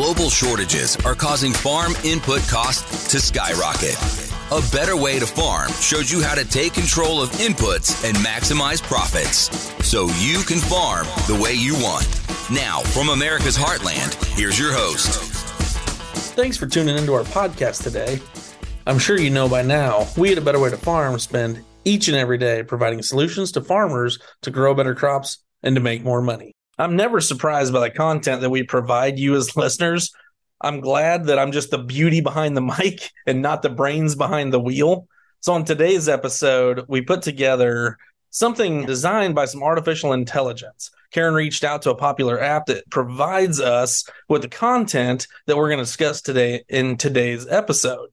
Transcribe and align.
global 0.00 0.30
shortages 0.30 0.96
are 1.04 1.14
causing 1.14 1.52
farm 1.52 1.92
input 2.04 2.40
costs 2.48 3.10
to 3.10 3.20
skyrocket. 3.20 3.98
A 4.50 4.62
Better 4.74 4.96
Way 4.96 5.18
to 5.18 5.26
Farm 5.26 5.70
shows 5.72 6.10
you 6.10 6.22
how 6.22 6.34
to 6.34 6.48
take 6.48 6.72
control 6.72 7.20
of 7.20 7.28
inputs 7.32 8.02
and 8.08 8.16
maximize 8.16 8.82
profits 8.82 9.50
so 9.86 10.06
you 10.18 10.42
can 10.44 10.56
farm 10.56 11.06
the 11.26 11.38
way 11.38 11.52
you 11.52 11.74
want. 11.74 12.08
Now, 12.50 12.80
from 12.80 13.10
America's 13.10 13.58
Heartland, 13.58 14.14
here's 14.38 14.58
your 14.58 14.72
host. 14.72 15.20
Thanks 16.34 16.56
for 16.56 16.66
tuning 16.66 16.96
into 16.96 17.12
our 17.12 17.24
podcast 17.24 17.82
today. 17.82 18.20
I'm 18.86 18.98
sure 18.98 19.20
you 19.20 19.28
know 19.28 19.50
by 19.50 19.60
now, 19.60 20.08
we 20.16 20.32
at 20.32 20.38
A 20.38 20.40
Better 20.40 20.58
Way 20.58 20.70
to 20.70 20.78
Farm 20.78 21.18
spend 21.18 21.62
each 21.84 22.08
and 22.08 22.16
every 22.16 22.38
day 22.38 22.62
providing 22.62 23.02
solutions 23.02 23.52
to 23.52 23.60
farmers 23.60 24.18
to 24.40 24.50
grow 24.50 24.72
better 24.72 24.94
crops 24.94 25.44
and 25.62 25.76
to 25.76 25.82
make 25.82 26.02
more 26.02 26.22
money. 26.22 26.54
I'm 26.80 26.96
never 26.96 27.20
surprised 27.20 27.74
by 27.74 27.80
the 27.80 27.94
content 27.94 28.40
that 28.40 28.48
we 28.48 28.62
provide 28.62 29.18
you 29.18 29.36
as 29.36 29.54
listeners. 29.56 30.12
I'm 30.62 30.80
glad 30.80 31.26
that 31.26 31.38
I'm 31.38 31.52
just 31.52 31.70
the 31.70 31.78
beauty 31.78 32.22
behind 32.22 32.56
the 32.56 32.62
mic 32.62 33.10
and 33.26 33.42
not 33.42 33.62
the 33.62 33.68
brains 33.68 34.14
behind 34.14 34.52
the 34.52 34.60
wheel. 34.60 35.06
So, 35.40 35.52
on 35.52 35.64
today's 35.64 36.08
episode, 36.08 36.84
we 36.88 37.02
put 37.02 37.22
together 37.22 37.98
something 38.30 38.86
designed 38.86 39.34
by 39.34 39.44
some 39.44 39.62
artificial 39.62 40.12
intelligence. 40.12 40.90
Karen 41.12 41.34
reached 41.34 41.64
out 41.64 41.82
to 41.82 41.90
a 41.90 41.96
popular 41.96 42.40
app 42.40 42.66
that 42.66 42.88
provides 42.90 43.60
us 43.60 44.04
with 44.28 44.42
the 44.42 44.48
content 44.48 45.26
that 45.46 45.56
we're 45.56 45.68
going 45.68 45.78
to 45.78 45.84
discuss 45.84 46.22
today 46.22 46.62
in 46.68 46.96
today's 46.96 47.46
episode. 47.48 48.08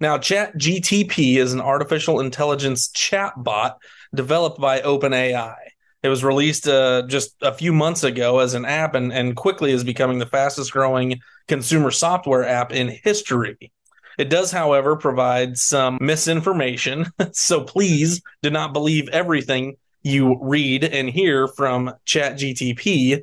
Now, 0.00 0.18
Chat 0.18 0.56
GTP 0.58 1.36
is 1.36 1.52
an 1.52 1.60
artificial 1.60 2.20
intelligence 2.20 2.88
chatbot 2.88 3.76
developed 4.14 4.60
by 4.60 4.80
OpenAI. 4.80 5.54
It 6.02 6.08
was 6.08 6.24
released 6.24 6.66
uh, 6.66 7.02
just 7.06 7.36
a 7.42 7.54
few 7.54 7.72
months 7.72 8.02
ago 8.02 8.40
as 8.40 8.54
an 8.54 8.64
app 8.64 8.94
and, 8.94 9.12
and 9.12 9.36
quickly 9.36 9.70
is 9.70 9.84
becoming 9.84 10.18
the 10.18 10.26
fastest 10.26 10.72
growing 10.72 11.20
consumer 11.46 11.92
software 11.92 12.44
app 12.44 12.72
in 12.72 12.88
history. 12.88 13.72
It 14.18 14.28
does, 14.28 14.50
however, 14.50 14.96
provide 14.96 15.56
some 15.56 15.98
misinformation. 16.00 17.06
so 17.32 17.62
please 17.62 18.20
do 18.42 18.50
not 18.50 18.72
believe 18.72 19.08
everything 19.08 19.76
you 20.02 20.38
read 20.40 20.84
and 20.84 21.08
hear 21.08 21.46
from 21.46 21.92
ChatGTP. 22.06 23.20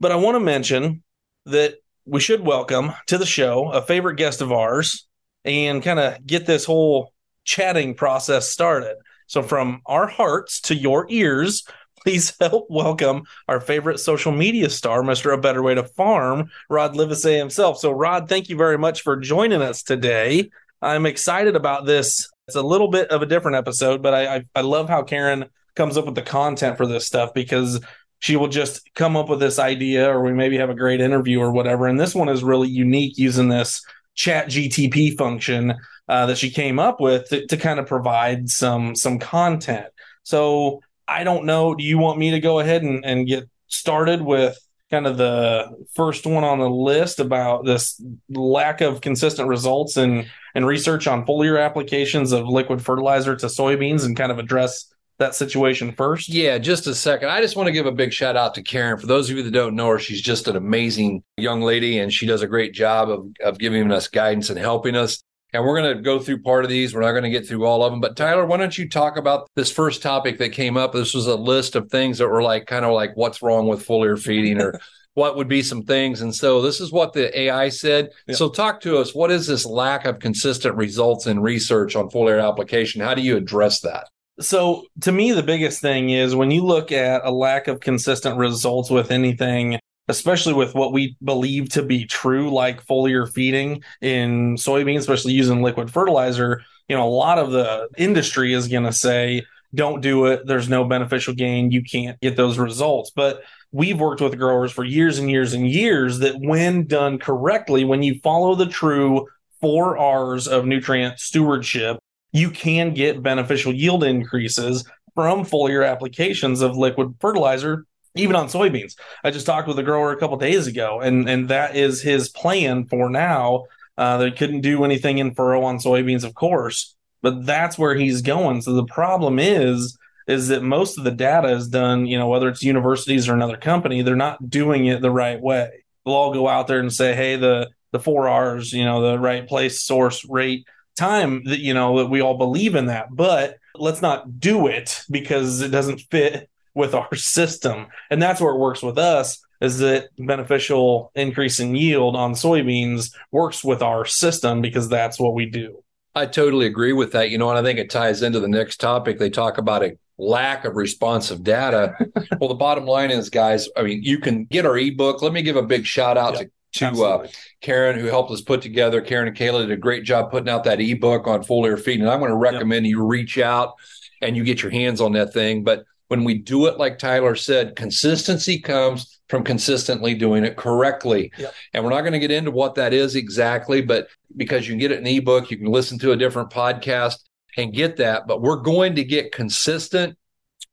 But 0.00 0.12
I 0.12 0.16
want 0.16 0.36
to 0.36 0.40
mention 0.40 1.02
that 1.46 1.74
we 2.06 2.20
should 2.20 2.44
welcome 2.44 2.92
to 3.06 3.18
the 3.18 3.26
show 3.26 3.70
a 3.70 3.82
favorite 3.82 4.16
guest 4.16 4.40
of 4.40 4.50
ours 4.50 5.06
and 5.44 5.82
kind 5.82 6.00
of 6.00 6.26
get 6.26 6.46
this 6.46 6.64
whole 6.64 7.12
chatting 7.44 7.94
process 7.94 8.48
started. 8.48 8.96
So, 9.26 9.42
from 9.42 9.82
our 9.86 10.06
hearts 10.06 10.60
to 10.62 10.74
your 10.74 11.06
ears, 11.08 11.64
please 12.02 12.34
help 12.40 12.66
welcome 12.68 13.22
our 13.48 13.60
favorite 13.60 13.98
social 13.98 14.32
media 14.32 14.70
star, 14.70 15.02
Mr. 15.02 15.32
A 15.32 15.38
Better 15.38 15.62
Way 15.62 15.74
to 15.74 15.84
Farm, 15.84 16.50
Rod 16.68 16.94
Livesay 16.94 17.38
himself. 17.38 17.78
So, 17.78 17.92
Rod, 17.92 18.28
thank 18.28 18.48
you 18.48 18.56
very 18.56 18.78
much 18.78 19.02
for 19.02 19.16
joining 19.16 19.62
us 19.62 19.82
today. 19.82 20.50
I'm 20.80 21.06
excited 21.06 21.56
about 21.56 21.86
this. 21.86 22.30
It's 22.48 22.56
a 22.56 22.62
little 22.62 22.88
bit 22.88 23.10
of 23.10 23.22
a 23.22 23.26
different 23.26 23.56
episode, 23.56 24.02
but 24.02 24.14
I, 24.14 24.36
I, 24.36 24.44
I 24.56 24.60
love 24.62 24.88
how 24.88 25.02
Karen 25.02 25.46
comes 25.76 25.96
up 25.96 26.06
with 26.06 26.16
the 26.16 26.22
content 26.22 26.76
for 26.76 26.86
this 26.86 27.06
stuff 27.06 27.32
because 27.34 27.80
she 28.18 28.36
will 28.36 28.48
just 28.48 28.92
come 28.94 29.16
up 29.16 29.28
with 29.28 29.40
this 29.40 29.58
idea, 29.58 30.08
or 30.08 30.22
we 30.22 30.32
maybe 30.32 30.56
have 30.58 30.70
a 30.70 30.74
great 30.74 31.00
interview 31.00 31.40
or 31.40 31.50
whatever. 31.50 31.86
And 31.86 31.98
this 31.98 32.14
one 32.14 32.28
is 32.28 32.44
really 32.44 32.68
unique 32.68 33.18
using 33.18 33.48
this 33.48 33.84
chat 34.14 34.46
GTP 34.48 35.16
function 35.16 35.74
uh, 36.08 36.26
that 36.26 36.38
she 36.38 36.50
came 36.50 36.78
up 36.78 37.00
with 37.00 37.28
to, 37.30 37.46
to 37.46 37.56
kind 37.56 37.80
of 37.80 37.86
provide 37.86 38.48
some 38.50 38.94
some 38.94 39.18
content. 39.18 39.86
So 40.24 40.82
I 41.12 41.24
don't 41.24 41.44
know. 41.44 41.74
Do 41.74 41.84
you 41.84 41.98
want 41.98 42.18
me 42.18 42.30
to 42.32 42.40
go 42.40 42.60
ahead 42.60 42.82
and, 42.82 43.04
and 43.04 43.26
get 43.26 43.48
started 43.68 44.22
with 44.22 44.58
kind 44.90 45.06
of 45.06 45.16
the 45.16 45.68
first 45.94 46.26
one 46.26 46.44
on 46.44 46.58
the 46.58 46.68
list 46.68 47.18
about 47.18 47.64
this 47.64 48.00
lack 48.28 48.80
of 48.80 49.00
consistent 49.00 49.48
results 49.48 49.96
and 49.96 50.26
and 50.54 50.66
research 50.66 51.06
on 51.06 51.24
foliar 51.24 51.62
applications 51.62 52.32
of 52.32 52.46
liquid 52.46 52.82
fertilizer 52.82 53.34
to 53.34 53.46
soybeans 53.46 54.04
and 54.04 54.16
kind 54.16 54.30
of 54.30 54.38
address 54.38 54.92
that 55.18 55.34
situation 55.34 55.92
first? 55.92 56.28
Yeah, 56.28 56.58
just 56.58 56.86
a 56.86 56.94
second. 56.94 57.30
I 57.30 57.40
just 57.40 57.56
want 57.56 57.68
to 57.68 57.72
give 57.72 57.86
a 57.86 57.92
big 57.92 58.12
shout 58.12 58.36
out 58.36 58.54
to 58.56 58.62
Karen. 58.62 58.98
For 58.98 59.06
those 59.06 59.30
of 59.30 59.36
you 59.36 59.42
that 59.42 59.50
don't 59.50 59.76
know 59.76 59.88
her, 59.88 59.98
she's 59.98 60.20
just 60.20 60.48
an 60.48 60.56
amazing 60.56 61.22
young 61.36 61.62
lady 61.62 61.98
and 61.98 62.12
she 62.12 62.26
does 62.26 62.42
a 62.42 62.46
great 62.46 62.74
job 62.74 63.08
of, 63.08 63.26
of 63.42 63.58
giving 63.58 63.90
us 63.90 64.08
guidance 64.08 64.50
and 64.50 64.58
helping 64.58 64.96
us. 64.96 65.22
And 65.52 65.64
we're 65.64 65.80
going 65.80 65.96
to 65.96 66.02
go 66.02 66.18
through 66.18 66.42
part 66.42 66.64
of 66.64 66.70
these. 66.70 66.94
We're 66.94 67.02
not 67.02 67.12
going 67.12 67.24
to 67.24 67.30
get 67.30 67.46
through 67.46 67.66
all 67.66 67.84
of 67.84 67.92
them. 67.92 68.00
But 68.00 68.16
Tyler, 68.16 68.46
why 68.46 68.56
don't 68.56 68.76
you 68.76 68.88
talk 68.88 69.16
about 69.16 69.48
this 69.54 69.70
first 69.70 70.02
topic 70.02 70.38
that 70.38 70.50
came 70.50 70.76
up? 70.76 70.92
This 70.92 71.14
was 71.14 71.26
a 71.26 71.36
list 71.36 71.76
of 71.76 71.90
things 71.90 72.18
that 72.18 72.28
were 72.28 72.42
like 72.42 72.66
kind 72.66 72.84
of 72.84 72.92
like 72.92 73.10
what's 73.16 73.42
wrong 73.42 73.68
with 73.68 73.86
foliar 73.86 74.18
feeding 74.18 74.60
or 74.60 74.80
what 75.14 75.36
would 75.36 75.48
be 75.48 75.62
some 75.62 75.82
things. 75.82 76.22
And 76.22 76.34
so 76.34 76.62
this 76.62 76.80
is 76.80 76.90
what 76.90 77.12
the 77.12 77.38
AI 77.38 77.68
said. 77.68 78.08
Yeah. 78.26 78.34
So 78.36 78.48
talk 78.48 78.80
to 78.82 78.96
us. 78.96 79.14
What 79.14 79.30
is 79.30 79.46
this 79.46 79.66
lack 79.66 80.06
of 80.06 80.20
consistent 80.20 80.74
results 80.76 81.26
in 81.26 81.40
research 81.40 81.96
on 81.96 82.08
foliar 82.08 82.42
application? 82.42 83.02
How 83.02 83.14
do 83.14 83.20
you 83.20 83.36
address 83.36 83.80
that? 83.80 84.08
So 84.40 84.86
to 85.02 85.12
me, 85.12 85.32
the 85.32 85.42
biggest 85.42 85.82
thing 85.82 86.10
is 86.10 86.34
when 86.34 86.50
you 86.50 86.64
look 86.64 86.90
at 86.90 87.22
a 87.24 87.30
lack 87.30 87.68
of 87.68 87.80
consistent 87.80 88.38
results 88.38 88.90
with 88.90 89.10
anything, 89.10 89.78
especially 90.08 90.52
with 90.52 90.74
what 90.74 90.92
we 90.92 91.16
believe 91.22 91.68
to 91.70 91.82
be 91.82 92.04
true, 92.04 92.50
like 92.50 92.84
foliar 92.84 93.30
feeding 93.30 93.82
in 94.00 94.56
soybeans, 94.56 94.98
especially 94.98 95.32
using 95.32 95.62
liquid 95.62 95.90
fertilizer, 95.90 96.62
you 96.88 96.96
know, 96.96 97.06
a 97.06 97.08
lot 97.08 97.38
of 97.38 97.52
the 97.52 97.88
industry 97.96 98.52
is 98.52 98.68
going 98.68 98.84
to 98.84 98.92
say, 98.92 99.42
don't 99.74 100.02
do 100.02 100.26
it. 100.26 100.46
There's 100.46 100.68
no 100.68 100.84
beneficial 100.84 101.34
gain. 101.34 101.70
You 101.70 101.82
can't 101.82 102.20
get 102.20 102.36
those 102.36 102.58
results. 102.58 103.10
But 103.14 103.42
we've 103.70 103.98
worked 103.98 104.20
with 104.20 104.38
growers 104.38 104.72
for 104.72 104.84
years 104.84 105.18
and 105.18 105.30
years 105.30 105.54
and 105.54 105.68
years 105.68 106.18
that 106.18 106.38
when 106.38 106.86
done 106.86 107.18
correctly, 107.18 107.84
when 107.84 108.02
you 108.02 108.20
follow 108.22 108.54
the 108.54 108.66
true 108.66 109.26
four 109.60 109.96
R's 109.96 110.48
of 110.48 110.66
nutrient 110.66 111.18
stewardship, 111.18 111.98
you 112.32 112.50
can 112.50 112.92
get 112.92 113.22
beneficial 113.22 113.72
yield 113.72 114.04
increases 114.04 114.84
from 115.14 115.44
foliar 115.44 115.88
applications 115.88 116.60
of 116.60 116.76
liquid 116.76 117.14
fertilizer 117.20 117.86
even 118.14 118.36
on 118.36 118.48
soybeans. 118.48 118.94
I 119.24 119.30
just 119.30 119.46
talked 119.46 119.68
with 119.68 119.78
a 119.78 119.82
grower 119.82 120.12
a 120.12 120.18
couple 120.18 120.36
days 120.36 120.66
ago, 120.66 121.00
and 121.00 121.28
and 121.28 121.48
that 121.48 121.76
is 121.76 122.02
his 122.02 122.28
plan 122.28 122.86
for 122.86 123.10
now. 123.10 123.64
Uh, 123.96 124.18
they 124.18 124.30
couldn't 124.30 124.62
do 124.62 124.84
anything 124.84 125.18
in 125.18 125.34
furrow 125.34 125.62
on 125.64 125.78
soybeans, 125.78 126.24
of 126.24 126.34
course, 126.34 126.94
but 127.20 127.44
that's 127.44 127.78
where 127.78 127.94
he's 127.94 128.22
going. 128.22 128.62
So 128.62 128.72
the 128.72 128.84
problem 128.84 129.38
is 129.38 129.98
is 130.28 130.48
that 130.48 130.62
most 130.62 130.98
of 130.98 131.04
the 131.04 131.10
data 131.10 131.48
is 131.48 131.68
done, 131.68 132.06
you 132.06 132.16
know, 132.16 132.28
whether 132.28 132.48
it's 132.48 132.62
universities 132.62 133.28
or 133.28 133.34
another 133.34 133.56
company, 133.56 134.02
they're 134.02 134.14
not 134.14 134.48
doing 134.48 134.86
it 134.86 135.02
the 135.02 135.10
right 135.10 135.40
way. 135.40 135.84
They'll 136.04 136.14
all 136.14 136.32
go 136.32 136.48
out 136.48 136.68
there 136.68 136.78
and 136.78 136.92
say, 136.92 137.14
hey, 137.14 137.36
the 137.36 137.70
the 137.92 138.00
four 138.00 138.28
R's, 138.28 138.72
you 138.72 138.84
know, 138.84 139.02
the 139.02 139.18
right 139.18 139.46
place, 139.46 139.82
source, 139.82 140.24
rate, 140.28 140.66
time 140.96 141.44
that 141.44 141.60
you 141.60 141.74
know 141.74 141.98
that 141.98 142.06
we 142.06 142.20
all 142.20 142.36
believe 142.36 142.74
in 142.74 142.86
that, 142.86 143.08
but 143.10 143.56
let's 143.74 144.02
not 144.02 144.38
do 144.40 144.66
it 144.66 145.02
because 145.10 145.60
it 145.60 145.68
doesn't 145.70 146.00
fit 146.10 146.48
with 146.74 146.94
our 146.94 147.14
system. 147.14 147.86
And 148.10 148.22
that's 148.22 148.40
where 148.40 148.54
it 148.54 148.58
works 148.58 148.82
with 148.82 148.98
us 148.98 149.44
is 149.60 149.78
that 149.78 150.08
beneficial 150.18 151.12
increase 151.14 151.60
in 151.60 151.76
yield 151.76 152.16
on 152.16 152.34
soybeans 152.34 153.14
works 153.30 153.62
with 153.62 153.80
our 153.80 154.04
system 154.04 154.60
because 154.60 154.88
that's 154.88 155.20
what 155.20 155.34
we 155.34 155.46
do. 155.46 155.82
I 156.14 156.26
totally 156.26 156.66
agree 156.66 156.92
with 156.92 157.12
that. 157.12 157.30
You 157.30 157.38
know, 157.38 157.48
and 157.48 157.58
I 157.58 157.62
think 157.62 157.78
it 157.78 157.88
ties 157.88 158.22
into 158.22 158.40
the 158.40 158.48
next 158.48 158.78
topic. 158.78 159.18
They 159.18 159.30
talk 159.30 159.58
about 159.58 159.84
a 159.84 159.96
lack 160.18 160.64
of 160.64 160.74
responsive 160.74 161.42
data. 161.42 161.94
well, 162.40 162.48
the 162.48 162.54
bottom 162.54 162.84
line 162.84 163.10
is, 163.10 163.30
guys, 163.30 163.68
I 163.76 163.82
mean, 163.82 164.02
you 164.02 164.18
can 164.18 164.44
get 164.44 164.66
our 164.66 164.76
ebook. 164.76 165.22
Let 165.22 165.32
me 165.32 165.42
give 165.42 165.56
a 165.56 165.62
big 165.62 165.86
shout 165.86 166.18
out 166.18 166.34
yep, 166.34 166.50
to, 166.72 166.90
to 166.90 167.04
uh, 167.04 167.26
Karen, 167.60 167.98
who 167.98 168.06
helped 168.06 168.32
us 168.32 168.40
put 168.40 168.62
together. 168.62 169.00
Karen 169.00 169.28
and 169.28 169.36
Kayla 169.36 169.60
did 169.60 169.70
a 169.70 169.76
great 169.76 170.04
job 170.04 170.30
putting 170.30 170.48
out 170.48 170.64
that 170.64 170.80
ebook 170.80 171.26
on 171.28 171.44
foliar 171.44 171.80
feeding. 171.80 172.02
And 172.02 172.10
I'm 172.10 172.18
going 172.18 172.30
to 172.30 172.36
recommend 172.36 172.84
yep. 172.84 172.90
you 172.90 173.06
reach 173.06 173.38
out 173.38 173.74
and 174.20 174.36
you 174.36 174.44
get 174.44 174.62
your 174.62 174.72
hands 174.72 175.00
on 175.00 175.12
that 175.12 175.32
thing. 175.32 175.64
But 175.64 175.84
when 176.12 176.24
we 176.24 176.34
do 176.34 176.66
it 176.66 176.76
like 176.76 176.98
Tyler 176.98 177.34
said, 177.34 177.74
consistency 177.74 178.60
comes 178.60 179.18
from 179.30 179.42
consistently 179.42 180.12
doing 180.12 180.44
it 180.44 180.58
correctly. 180.58 181.32
Yep. 181.38 181.54
And 181.72 181.82
we're 181.82 181.88
not 181.88 182.02
going 182.02 182.12
to 182.12 182.18
get 182.18 182.30
into 182.30 182.50
what 182.50 182.74
that 182.74 182.92
is 182.92 183.16
exactly, 183.16 183.80
but 183.80 184.08
because 184.36 184.68
you 184.68 184.72
can 184.72 184.78
get 184.78 184.92
it 184.92 184.98
in 184.98 185.06
ebook, 185.06 185.50
you 185.50 185.56
can 185.56 185.72
listen 185.72 185.98
to 186.00 186.12
a 186.12 186.16
different 186.18 186.50
podcast 186.50 187.14
and 187.56 187.72
get 187.72 187.96
that. 187.96 188.26
But 188.26 188.42
we're 188.42 188.60
going 188.60 188.96
to 188.96 189.04
get 189.04 189.32
consistent 189.32 190.18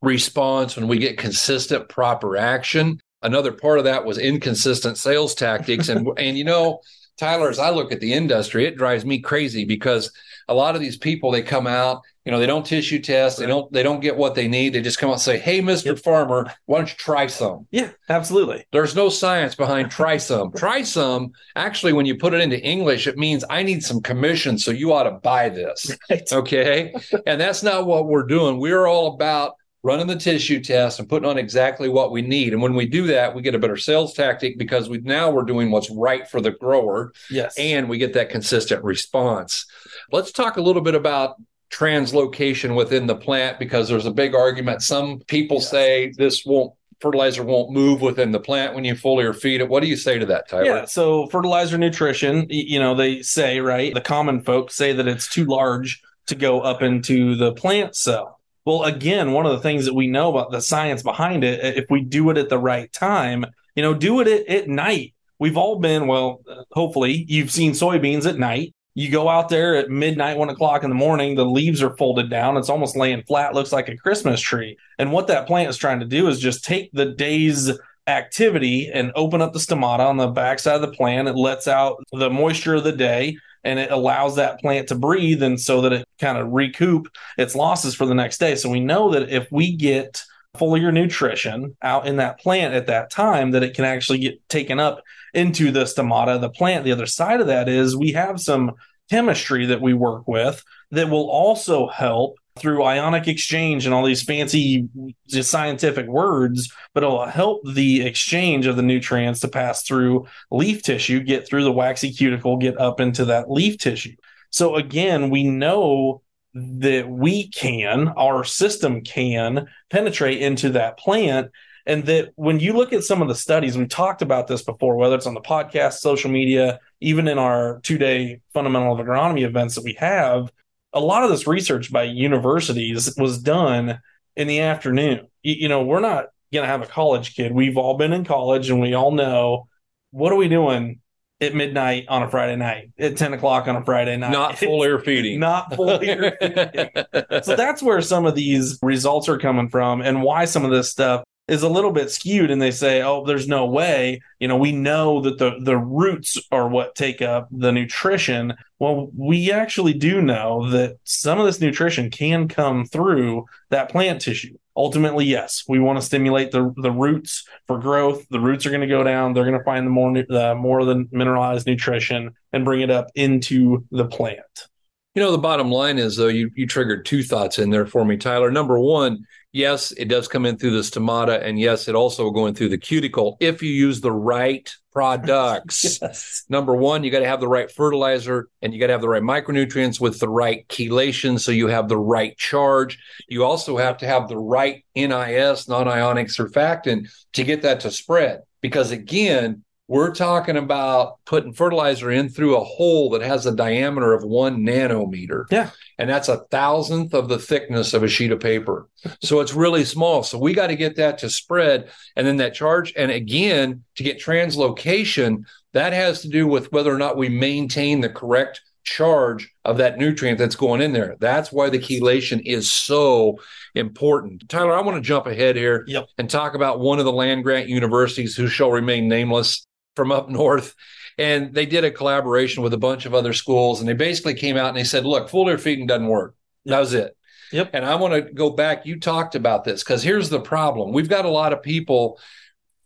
response 0.01 0.75
when 0.75 0.89
we 0.89 0.97
get 0.97 1.17
consistent 1.17 1.87
proper 1.87 2.35
action. 2.35 2.99
Another 3.21 3.53
part 3.53 3.77
of 3.77 3.85
that 3.85 4.03
was 4.03 4.17
inconsistent 4.17 4.97
sales 4.97 5.35
tactics. 5.35 5.87
And 5.87 6.05
and 6.17 6.37
you 6.37 6.43
know, 6.43 6.81
Tyler, 7.17 7.49
as 7.49 7.59
I 7.59 7.69
look 7.69 7.93
at 7.93 8.01
the 8.01 8.11
industry, 8.11 8.65
it 8.65 8.75
drives 8.75 9.05
me 9.05 9.19
crazy 9.19 9.63
because 9.63 10.11
a 10.49 10.53
lot 10.53 10.75
of 10.75 10.81
these 10.81 10.97
people 10.97 11.31
they 11.31 11.41
come 11.41 11.67
out 11.67 12.01
you 12.25 12.31
know 12.31 12.39
they 12.39 12.45
don't 12.45 12.65
tissue 12.65 12.99
test 12.99 13.39
they 13.39 13.45
don't 13.45 13.71
they 13.71 13.83
don't 13.83 14.01
get 14.01 14.15
what 14.15 14.35
they 14.35 14.47
need. 14.47 14.73
They 14.73 14.81
just 14.81 14.99
come 14.99 15.09
out 15.09 15.13
and 15.13 15.21
say 15.21 15.39
hey 15.39 15.61
mr 15.61 15.85
yep. 15.85 15.99
farmer 15.99 16.51
why 16.65 16.79
don't 16.79 16.89
you 16.89 16.95
try 16.97 17.27
some? 17.27 17.67
Yeah 17.71 17.91
absolutely. 18.09 18.65
There's 18.71 18.95
no 18.95 19.09
science 19.09 19.55
behind 19.55 19.89
try 19.91 20.17
some. 20.17 20.51
Try 20.59 20.81
some 20.83 21.31
actually 21.55 21.93
when 21.93 22.05
you 22.05 22.17
put 22.17 22.33
it 22.33 22.41
into 22.41 22.59
english 22.61 23.07
it 23.07 23.17
means 23.17 23.45
i 23.49 23.63
need 23.63 23.83
some 23.83 24.01
commission 24.01 24.57
so 24.57 24.71
you 24.71 24.93
ought 24.93 25.03
to 25.03 25.11
buy 25.11 25.49
this. 25.49 25.95
Right. 26.09 26.31
okay? 26.31 26.93
And 27.25 27.39
that's 27.39 27.63
not 27.63 27.85
what 27.85 28.07
we're 28.07 28.25
doing. 28.25 28.59
We're 28.59 28.87
all 28.87 29.13
about 29.13 29.53
running 29.83 30.07
the 30.07 30.15
tissue 30.15 30.61
test 30.61 30.99
and 30.99 31.07
putting 31.07 31.29
on 31.29 31.37
exactly 31.37 31.87
what 31.87 32.11
we 32.11 32.21
need. 32.21 32.53
And 32.53 32.61
when 32.61 32.75
we 32.75 32.85
do 32.85 33.07
that, 33.07 33.33
we 33.33 33.41
get 33.41 33.55
a 33.55 33.59
better 33.59 33.77
sales 33.77 34.13
tactic 34.13 34.57
because 34.57 34.89
we 34.89 34.99
now 34.99 35.29
we're 35.29 35.43
doing 35.43 35.71
what's 35.71 35.89
right 35.89 36.27
for 36.27 36.41
the 36.41 36.51
grower. 36.51 37.13
Yes. 37.29 37.57
And 37.57 37.87
we 37.87 37.97
get 37.97 38.13
that 38.13 38.29
consistent 38.29 38.83
response. 38.83 39.65
Let's 40.11 40.31
talk 40.31 40.57
a 40.57 40.61
little 40.61 40.81
bit 40.81 40.95
about 40.95 41.35
translocation 41.71 42.75
within 42.75 43.07
the 43.07 43.15
plant 43.15 43.59
because 43.59 43.87
there's 43.87 44.05
a 44.05 44.11
big 44.11 44.35
argument. 44.35 44.81
Some 44.81 45.19
people 45.27 45.57
yes. 45.57 45.69
say 45.69 46.13
this 46.17 46.45
won't 46.45 46.73
fertilizer 46.99 47.43
won't 47.43 47.71
move 47.71 48.01
within 48.01 48.31
the 48.31 48.39
plant 48.39 48.75
when 48.75 48.83
you 48.83 48.93
foliar 48.93 49.33
feed 49.33 49.61
it. 49.61 49.69
What 49.69 49.81
do 49.81 49.87
you 49.87 49.95
say 49.95 50.19
to 50.19 50.25
that, 50.25 50.49
Tyler? 50.49 50.65
Yeah, 50.65 50.85
so 50.85 51.27
fertilizer 51.27 51.77
nutrition, 51.77 52.45
you 52.49 52.77
know, 52.79 52.93
they 52.93 53.21
say, 53.21 53.61
right, 53.61 53.93
the 53.93 54.01
common 54.01 54.41
folks 54.41 54.75
say 54.75 54.91
that 54.93 55.07
it's 55.07 55.29
too 55.29 55.45
large 55.45 56.01
to 56.27 56.35
go 56.35 56.59
up 56.59 56.81
into 56.81 57.35
the 57.35 57.53
plant 57.53 57.95
cell. 57.95 58.38
Well, 58.65 58.83
again, 58.83 59.31
one 59.31 59.45
of 59.45 59.53
the 59.53 59.61
things 59.61 59.85
that 59.85 59.95
we 59.95 60.07
know 60.07 60.29
about 60.29 60.51
the 60.51 60.61
science 60.61 61.01
behind 61.01 61.43
it, 61.43 61.77
if 61.77 61.85
we 61.89 62.01
do 62.01 62.29
it 62.29 62.37
at 62.37 62.49
the 62.49 62.57
right 62.57 62.91
time, 62.91 63.45
you 63.75 63.83
know, 63.83 63.93
do 63.93 64.19
it 64.19 64.27
at, 64.27 64.47
at 64.47 64.67
night. 64.67 65.13
We've 65.39 65.57
all 65.57 65.79
been, 65.79 66.07
well, 66.07 66.41
hopefully 66.71 67.25
you've 67.27 67.51
seen 67.51 67.71
soybeans 67.71 68.25
at 68.25 68.37
night. 68.37 68.75
You 68.95 69.09
go 69.09 69.29
out 69.29 69.47
there 69.47 69.75
at 69.75 69.89
midnight, 69.89 70.37
one 70.37 70.49
o'clock 70.49 70.83
in 70.83 70.89
the 70.89 70.95
morning, 70.95 71.35
the 71.35 71.45
leaves 71.45 71.81
are 71.81 71.95
folded 71.95 72.29
down. 72.29 72.57
It's 72.57 72.69
almost 72.69 72.97
laying 72.97 73.23
flat, 73.23 73.53
looks 73.53 73.71
like 73.71 73.87
a 73.87 73.95
Christmas 73.95 74.41
tree. 74.41 74.77
And 74.97 75.13
what 75.13 75.27
that 75.27 75.47
plant 75.47 75.69
is 75.69 75.77
trying 75.77 76.01
to 76.01 76.05
do 76.05 76.27
is 76.27 76.39
just 76.39 76.65
take 76.65 76.91
the 76.91 77.05
day's 77.05 77.71
activity 78.07 78.89
and 78.93 79.13
open 79.15 79.41
up 79.41 79.53
the 79.53 79.59
stomata 79.59 79.99
on 79.99 80.17
the 80.17 80.27
backside 80.27 80.75
of 80.75 80.81
the 80.81 80.91
plant. 80.91 81.29
It 81.29 81.35
lets 81.35 81.67
out 81.67 82.03
the 82.11 82.29
moisture 82.29 82.75
of 82.75 82.83
the 82.83 82.91
day 82.91 83.37
and 83.63 83.79
it 83.79 83.91
allows 83.91 84.35
that 84.35 84.59
plant 84.59 84.87
to 84.89 84.95
breathe 84.95 85.43
and 85.43 85.59
so 85.59 85.81
that 85.81 85.93
it 85.93 86.07
kind 86.19 86.37
of 86.37 86.51
recoup 86.51 87.07
its 87.37 87.55
losses 87.55 87.95
for 87.95 88.05
the 88.05 88.15
next 88.15 88.39
day. 88.39 88.55
So 88.55 88.69
we 88.69 88.79
know 88.79 89.11
that 89.11 89.29
if 89.29 89.51
we 89.51 89.75
get 89.75 90.23
foliar 90.57 90.91
nutrition 90.91 91.75
out 91.81 92.07
in 92.07 92.17
that 92.17 92.39
plant 92.39 92.73
at 92.73 92.87
that 92.87 93.11
time, 93.11 93.51
that 93.51 93.63
it 93.63 93.75
can 93.75 93.85
actually 93.85 94.19
get 94.19 94.49
taken 94.49 94.79
up 94.79 95.03
into 95.33 95.71
the 95.71 95.83
stomata 95.83 96.39
the 96.41 96.49
plant. 96.49 96.85
The 96.85 96.91
other 96.91 97.05
side 97.05 97.41
of 97.41 97.47
that 97.47 97.69
is 97.69 97.95
we 97.95 98.13
have 98.13 98.39
some 98.39 98.73
chemistry 99.09 99.67
that 99.67 99.81
we 99.81 99.93
work 99.93 100.27
with 100.27 100.63
that 100.91 101.09
will 101.09 101.29
also 101.29 101.87
help 101.87 102.38
through 102.59 102.83
ionic 102.83 103.27
exchange 103.27 103.85
and 103.85 103.93
all 103.93 104.05
these 104.05 104.23
fancy 104.23 104.87
scientific 105.27 106.07
words, 106.07 106.71
but 106.93 107.03
it'll 107.03 107.25
help 107.25 107.61
the 107.65 108.05
exchange 108.05 108.65
of 108.65 108.75
the 108.75 108.81
nutrients 108.81 109.39
to 109.41 109.47
pass 109.47 109.83
through 109.83 110.27
leaf 110.51 110.83
tissue, 110.83 111.21
get 111.21 111.47
through 111.47 111.63
the 111.63 111.71
waxy 111.71 112.11
cuticle, 112.11 112.57
get 112.57 112.79
up 112.79 112.99
into 112.99 113.25
that 113.25 113.49
leaf 113.49 113.77
tissue. 113.77 114.15
So 114.49 114.75
again, 114.75 115.29
we 115.29 115.43
know 115.43 116.21
that 116.53 117.07
we 117.09 117.47
can, 117.47 118.09
our 118.09 118.43
system 118.43 119.01
can 119.01 119.67
penetrate 119.89 120.41
into 120.41 120.69
that 120.71 120.97
plant. 120.97 121.51
And 121.85 122.05
that 122.05 122.31
when 122.35 122.59
you 122.59 122.73
look 122.73 122.93
at 122.93 123.03
some 123.03 123.21
of 123.21 123.27
the 123.27 123.35
studies, 123.35 123.77
we 123.77 123.87
talked 123.87 124.21
about 124.21 124.47
this 124.47 124.61
before, 124.61 124.95
whether 124.95 125.15
it's 125.15 125.25
on 125.25 125.33
the 125.33 125.41
podcast, 125.41 125.93
social 125.93 126.29
media, 126.29 126.79
even 126.99 127.27
in 127.27 127.39
our 127.39 127.79
two 127.81 127.97
day 127.97 128.41
fundamental 128.53 128.93
of 128.93 129.05
agronomy 129.05 129.43
events 129.43 129.75
that 129.75 129.83
we 129.83 129.93
have, 129.93 130.51
a 130.93 130.99
lot 130.99 131.23
of 131.23 131.29
this 131.29 131.47
research 131.47 131.91
by 131.91 132.03
universities 132.03 133.13
was 133.17 133.37
done 133.39 133.99
in 134.35 134.47
the 134.47 134.61
afternoon. 134.61 135.27
You, 135.43 135.55
you 135.55 135.69
know, 135.69 135.83
we're 135.83 135.99
not 135.99 136.27
going 136.51 136.63
to 136.63 136.67
have 136.67 136.81
a 136.81 136.87
college 136.87 137.35
kid. 137.35 137.51
We've 137.51 137.77
all 137.77 137.97
been 137.97 138.13
in 138.13 138.25
college 138.25 138.69
and 138.69 138.81
we 138.81 138.93
all 138.93 139.11
know 139.11 139.67
what 140.11 140.31
are 140.31 140.37
we 140.37 140.47
doing 140.47 140.99
at 141.41 141.55
midnight 141.55 142.05
on 142.09 142.23
a 142.23 142.29
Friday 142.29 142.55
night, 142.55 142.91
at 142.99 143.15
10 143.15 143.33
o'clock 143.33 143.67
on 143.67 143.75
a 143.75 143.83
Friday 143.83 144.17
night. 144.17 144.31
Not 144.31 144.57
full 144.59 144.83
air 144.83 144.99
feeding. 144.99 145.39
Not 145.39 145.71
foliar 145.71 146.35
feeding. 146.39 147.41
so 147.43 147.55
that's 147.55 147.81
where 147.81 148.01
some 148.01 148.25
of 148.25 148.35
these 148.35 148.77
results 148.81 149.29
are 149.29 149.37
coming 149.37 149.69
from 149.69 150.01
and 150.01 150.21
why 150.21 150.45
some 150.45 150.65
of 150.65 150.71
this 150.71 150.91
stuff 150.91 151.23
is 151.49 151.63
a 151.63 151.69
little 151.69 151.91
bit 151.91 152.11
skewed 152.11 152.51
and 152.51 152.61
they 152.61 152.71
say, 152.71 153.01
oh, 153.01 153.25
there's 153.25 153.47
no 153.47 153.65
way. 153.65 154.21
You 154.39 154.47
know, 154.47 154.57
we 154.57 154.71
know 154.71 155.21
that 155.21 155.39
the, 155.39 155.57
the 155.61 155.77
roots 155.77 156.37
are 156.51 156.69
what 156.69 156.95
take 156.95 157.21
up 157.21 157.47
the 157.51 157.71
nutrition. 157.71 158.53
Well, 158.77 159.09
we 159.17 159.51
actually 159.51 159.93
do 159.93 160.21
know 160.21 160.69
that 160.69 160.97
some 161.03 161.39
of 161.39 161.45
this 161.45 161.59
nutrition 161.59 162.09
can 162.11 162.47
come 162.47 162.85
through 162.85 163.45
that 163.69 163.89
plant 163.89 164.21
tissue. 164.21 164.57
Ultimately, 164.77 165.25
yes, 165.25 165.63
we 165.67 165.79
want 165.79 165.99
to 165.99 166.05
stimulate 166.05 166.51
the, 166.51 166.73
the 166.77 166.91
roots 166.91 167.45
for 167.67 167.79
growth. 167.79 168.25
The 168.29 168.39
roots 168.39 168.65
are 168.65 168.69
going 168.69 168.79
to 168.81 168.87
go 168.87 169.03
down. 169.03 169.33
They're 169.33 169.43
going 169.43 169.57
to 169.57 169.63
find 169.65 169.85
the 169.85 169.91
more, 169.91 170.13
the 170.13 170.55
more 170.55 170.79
of 170.79 170.87
the 170.87 171.05
mineralized 171.11 171.67
nutrition 171.67 172.33
and 172.53 172.63
bring 172.63 172.81
it 172.81 172.89
up 172.89 173.07
into 173.15 173.85
the 173.91 174.05
plant. 174.05 174.67
You 175.15 175.23
know, 175.23 175.31
the 175.31 175.37
bottom 175.39 175.71
line 175.71 175.97
is, 175.97 176.15
though, 176.15 176.27
you, 176.27 176.51
you 176.55 176.65
triggered 176.65 177.05
two 177.05 177.23
thoughts 177.23 177.59
in 177.59 177.71
there 177.71 177.87
for 177.87 178.05
me, 178.05 178.15
Tyler. 178.15 178.51
Number 178.51 178.79
one, 178.79 179.25
yes, 179.51 179.91
it 179.91 180.05
does 180.05 180.27
come 180.27 180.45
in 180.45 180.57
through 180.57 180.71
the 180.71 180.81
stomata, 180.81 181.43
and 181.43 181.59
yes, 181.59 181.87
it 181.87 181.95
also 181.95 182.29
going 182.29 182.53
through 182.53 182.69
the 182.69 182.77
cuticle 182.77 183.37
if 183.39 183.61
you 183.61 183.71
use 183.71 184.01
the 184.01 184.11
right 184.11 184.69
products. 184.91 185.99
yes. 186.01 186.43
Number 186.49 186.75
one, 186.75 187.03
you 187.03 187.11
got 187.11 187.19
to 187.19 187.27
have 187.27 187.39
the 187.39 187.47
right 187.47 187.71
fertilizer 187.71 188.49
and 188.61 188.73
you 188.73 188.79
got 188.79 188.87
to 188.87 188.93
have 188.93 189.01
the 189.01 189.09
right 189.09 189.21
micronutrients 189.21 189.99
with 189.99 190.19
the 190.19 190.29
right 190.29 190.67
chelation 190.67 191.39
so 191.39 191.51
you 191.51 191.67
have 191.67 191.87
the 191.87 191.97
right 191.97 192.37
charge. 192.37 192.97
You 193.27 193.43
also 193.43 193.77
have 193.77 193.97
to 193.99 194.07
have 194.07 194.27
the 194.27 194.37
right 194.37 194.83
NIS, 194.95 195.67
non 195.67 195.87
ionic 195.87 196.27
surfactant, 196.27 197.09
to 197.33 197.43
get 197.43 197.61
that 197.61 197.81
to 197.81 197.91
spread. 197.91 198.41
Because 198.61 198.91
again, 198.91 199.63
we're 199.89 200.13
talking 200.13 200.55
about 200.55 201.17
putting 201.25 201.51
fertilizer 201.51 202.11
in 202.11 202.29
through 202.29 202.55
a 202.55 202.63
hole 202.63 203.09
that 203.09 203.23
has 203.23 203.47
a 203.47 203.55
diameter 203.55 204.13
of 204.13 204.23
one 204.23 204.59
nanometer. 204.59 205.45
Yeah. 205.49 205.71
And 205.97 206.07
that's 206.07 206.29
a 206.29 206.45
thousandth 206.51 207.15
of 207.15 207.27
the 207.27 207.39
thickness 207.39 207.95
of 207.95 208.03
a 208.03 208.07
sheet 208.07 208.31
of 208.31 208.39
paper. 208.39 208.87
so 209.19 209.39
it's 209.39 209.55
really 209.55 209.83
small. 209.83 210.21
So 210.21 210.37
we 210.37 210.53
got 210.53 210.67
to 210.67 210.75
get 210.75 210.97
that 210.97 211.17
to 211.17 211.29
spread. 211.29 211.89
And 212.15 212.27
then 212.27 212.37
that 212.37 212.53
charge. 212.53 212.93
And 212.95 213.09
again, 213.09 213.83
to 213.95 214.03
get 214.03 214.21
translocation, 214.21 215.45
that 215.73 215.91
has 215.91 216.21
to 216.21 216.29
do 216.29 216.45
with 216.45 216.71
whether 216.71 216.93
or 216.93 216.99
not 216.99 217.17
we 217.17 217.27
maintain 217.27 218.01
the 218.01 218.09
correct 218.09 218.61
charge 218.83 219.51
of 219.65 219.77
that 219.77 219.97
nutrient 219.97 220.37
that's 220.37 220.55
going 220.55 220.81
in 220.81 220.93
there. 220.93 221.15
That's 221.19 221.51
why 221.51 221.69
the 221.71 221.79
chelation 221.79 222.41
is 222.45 222.71
so 222.71 223.39
important. 223.73 224.47
Tyler, 224.49 224.73
I 224.73 224.81
want 224.81 224.97
to 224.97 225.01
jump 225.01 225.25
ahead 225.25 225.55
here 225.55 225.83
yep. 225.87 226.07
and 226.19 226.29
talk 226.29 226.53
about 226.53 226.79
one 226.79 226.99
of 226.99 227.05
the 227.05 227.11
land 227.11 227.43
grant 227.43 227.69
universities 227.69 228.35
who 228.35 228.47
shall 228.47 228.71
remain 228.71 229.07
nameless 229.07 229.65
from 229.99 230.13
up 230.13 230.29
north. 230.29 230.75
And 231.17 231.53
they 231.53 231.65
did 231.65 231.83
a 231.83 231.91
collaboration 231.91 232.63
with 232.63 232.73
a 232.73 232.77
bunch 232.77 233.05
of 233.05 233.13
other 233.13 233.33
schools. 233.33 233.81
And 233.81 233.89
they 233.89 233.93
basically 233.93 234.33
came 234.33 234.55
out 234.55 234.69
and 234.69 234.77
they 234.77 234.85
said, 234.85 235.05
look, 235.05 235.29
foliar 235.29 235.59
feeding 235.59 235.87
doesn't 235.87 236.07
work. 236.07 236.35
Yep. 236.63 236.73
That 236.73 236.79
was 236.79 236.93
it. 236.93 237.17
Yep. 237.51 237.71
And 237.73 237.85
I 237.85 237.95
want 237.95 238.13
to 238.13 238.21
go 238.21 238.51
back. 238.51 238.85
You 238.85 238.97
talked 238.97 239.35
about 239.35 239.65
this 239.65 239.83
because 239.83 240.01
here's 240.01 240.29
the 240.29 240.39
problem. 240.39 240.93
We've 240.93 241.09
got 241.09 241.25
a 241.25 241.29
lot 241.29 241.51
of 241.51 241.61
people. 241.61 242.17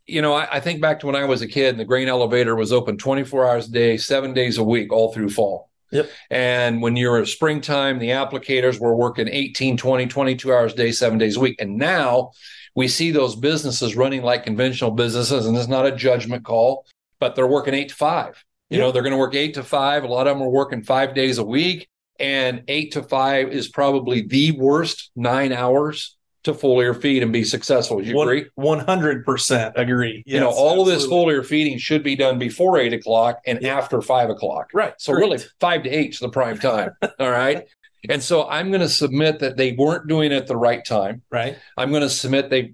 You 0.08 0.24
know, 0.24 0.34
I, 0.34 0.48
I, 0.54 0.60
think 0.60 0.82
back 0.82 1.02
to 1.02 1.06
when 1.06 1.16
I 1.16 1.26
was 1.26 1.44
a 1.44 1.48
kid 1.48 1.70
and 1.70 1.80
the 1.80 1.86
grain 1.86 2.08
elevator 2.08 2.56
was 2.56 2.74
open 2.74 2.98
24 2.98 3.48
hours 3.48 3.68
a 3.68 3.72
day, 3.72 3.98
seven 3.98 4.34
days 4.34 4.58
a 4.58 4.64
week, 4.64 4.92
all 4.92 5.14
through 5.14 5.30
fall. 5.30 5.70
Yep. 5.92 6.10
And 6.32 6.82
when 6.82 6.96
you're 6.96 7.24
springtime, 7.28 8.00
the 8.00 8.10
applicators 8.10 8.80
were 8.80 8.96
working 8.96 9.30
18, 9.30 9.78
20, 9.78 10.08
22 10.08 10.52
hours 10.52 10.74
a 10.74 10.76
day, 10.76 10.92
seven 10.92 11.20
days 11.20 11.38
a 11.38 11.40
week. 11.40 11.58
And 11.60 11.78
now 11.78 12.32
we 12.74 12.88
see 12.88 13.12
those 13.12 13.36
businesses 13.36 13.96
running 13.96 14.24
like 14.24 14.44
conventional 14.44 14.92
businesses. 14.92 15.46
And 15.46 15.56
it's 15.56 15.68
not 15.68 15.86
a 15.86 15.96
judgment 15.96 16.44
call 16.44 16.86
but 17.24 17.36
they're 17.36 17.48
working 17.48 17.74
eight 17.74 17.88
to 17.88 17.96
five. 17.96 18.44
You 18.70 18.80
know, 18.80 18.92
they're 18.92 19.01
going 19.01 19.13
to 19.13 19.18
work 19.18 19.34
eight 19.34 19.53
to 19.53 19.63
five. 19.63 20.03
A 20.03 20.08
lot 20.08 20.27
of 20.27 20.36
them 20.36 20.46
are 20.46 20.50
working 20.50 20.84
five 20.84 21.15
days 21.15 21.38
a 21.38 21.44
week. 21.44 21.88
And 22.20 22.63
eight 22.68 22.92
to 22.94 23.01
five 23.01 23.48
is 23.48 23.70
probably 23.70 24.24
the 24.24 24.51
worst 24.51 25.10
nine 25.15 25.53
hours 25.53 26.18
to 26.44 26.53
foliar 26.53 27.00
feed 27.00 27.24
and 27.24 27.32
be 27.32 27.46
successful. 27.46 28.03
you 28.03 28.20
agree? 28.20 28.48
100% 28.60 29.72
agree. 29.77 30.22
Yes, 30.25 30.34
you 30.34 30.38
know, 30.42 30.50
all 30.50 30.82
absolutely. 30.82 30.94
of 30.94 31.00
this 31.00 31.10
foliar 31.10 31.46
feeding 31.46 31.77
should 31.77 32.03
be 32.03 32.18
done 32.18 32.38
before 32.38 32.77
eight 32.77 32.92
o'clock 32.92 33.39
and 33.46 33.62
yeah. 33.62 33.77
after 33.77 34.01
five 34.01 34.30
o'clock. 34.30 34.72
Right. 34.74 34.94
So, 34.98 35.13
really, 35.13 35.39
five 35.62 35.84
to 35.84 35.89
eight 35.89 36.15
is 36.15 36.20
the 36.20 36.27
prime 36.27 36.60
time. 36.60 36.92
all 37.20 37.32
right. 37.32 37.65
And 38.10 38.22
so 38.22 38.50
I'm 38.50 38.68
going 38.68 38.82
to 38.82 38.89
submit 38.89 39.39
that 39.39 39.56
they 39.56 39.72
weren't 39.72 40.10
doing 40.10 40.34
it 40.34 40.36
at 40.36 40.48
the 40.48 40.58
right 40.58 40.84
time. 40.84 41.22
Right. 41.32 41.58
I'm 41.77 41.92
going 41.92 42.01
to 42.01 42.10
submit 42.10 42.50
they 42.50 42.74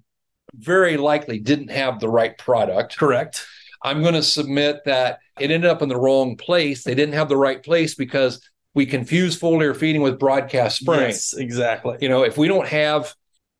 very 0.55 0.97
likely 0.97 1.37
didn't 1.37 1.69
have 1.69 1.99
the 1.99 2.09
right 2.09 2.35
product. 2.35 2.97
Correct. 2.97 3.45
I'm 3.83 4.01
going 4.01 4.13
to 4.13 4.23
submit 4.23 4.81
that 4.85 5.19
it 5.39 5.51
ended 5.51 5.69
up 5.69 5.81
in 5.81 5.89
the 5.89 5.97
wrong 5.97 6.35
place. 6.35 6.83
They 6.83 6.95
didn't 6.95 7.15
have 7.15 7.29
the 7.29 7.37
right 7.37 7.63
place 7.63 7.95
because 7.95 8.41
we 8.73 8.85
confuse 8.85 9.39
foliar 9.39 9.75
feeding 9.75 10.01
with 10.01 10.19
broadcast 10.19 10.79
spraying. 10.79 11.09
Yes, 11.09 11.33
exactly. 11.33 11.97
You 12.01 12.09
know, 12.09 12.23
if 12.23 12.37
we 12.37 12.47
don't 12.47 12.67
have 12.67 13.13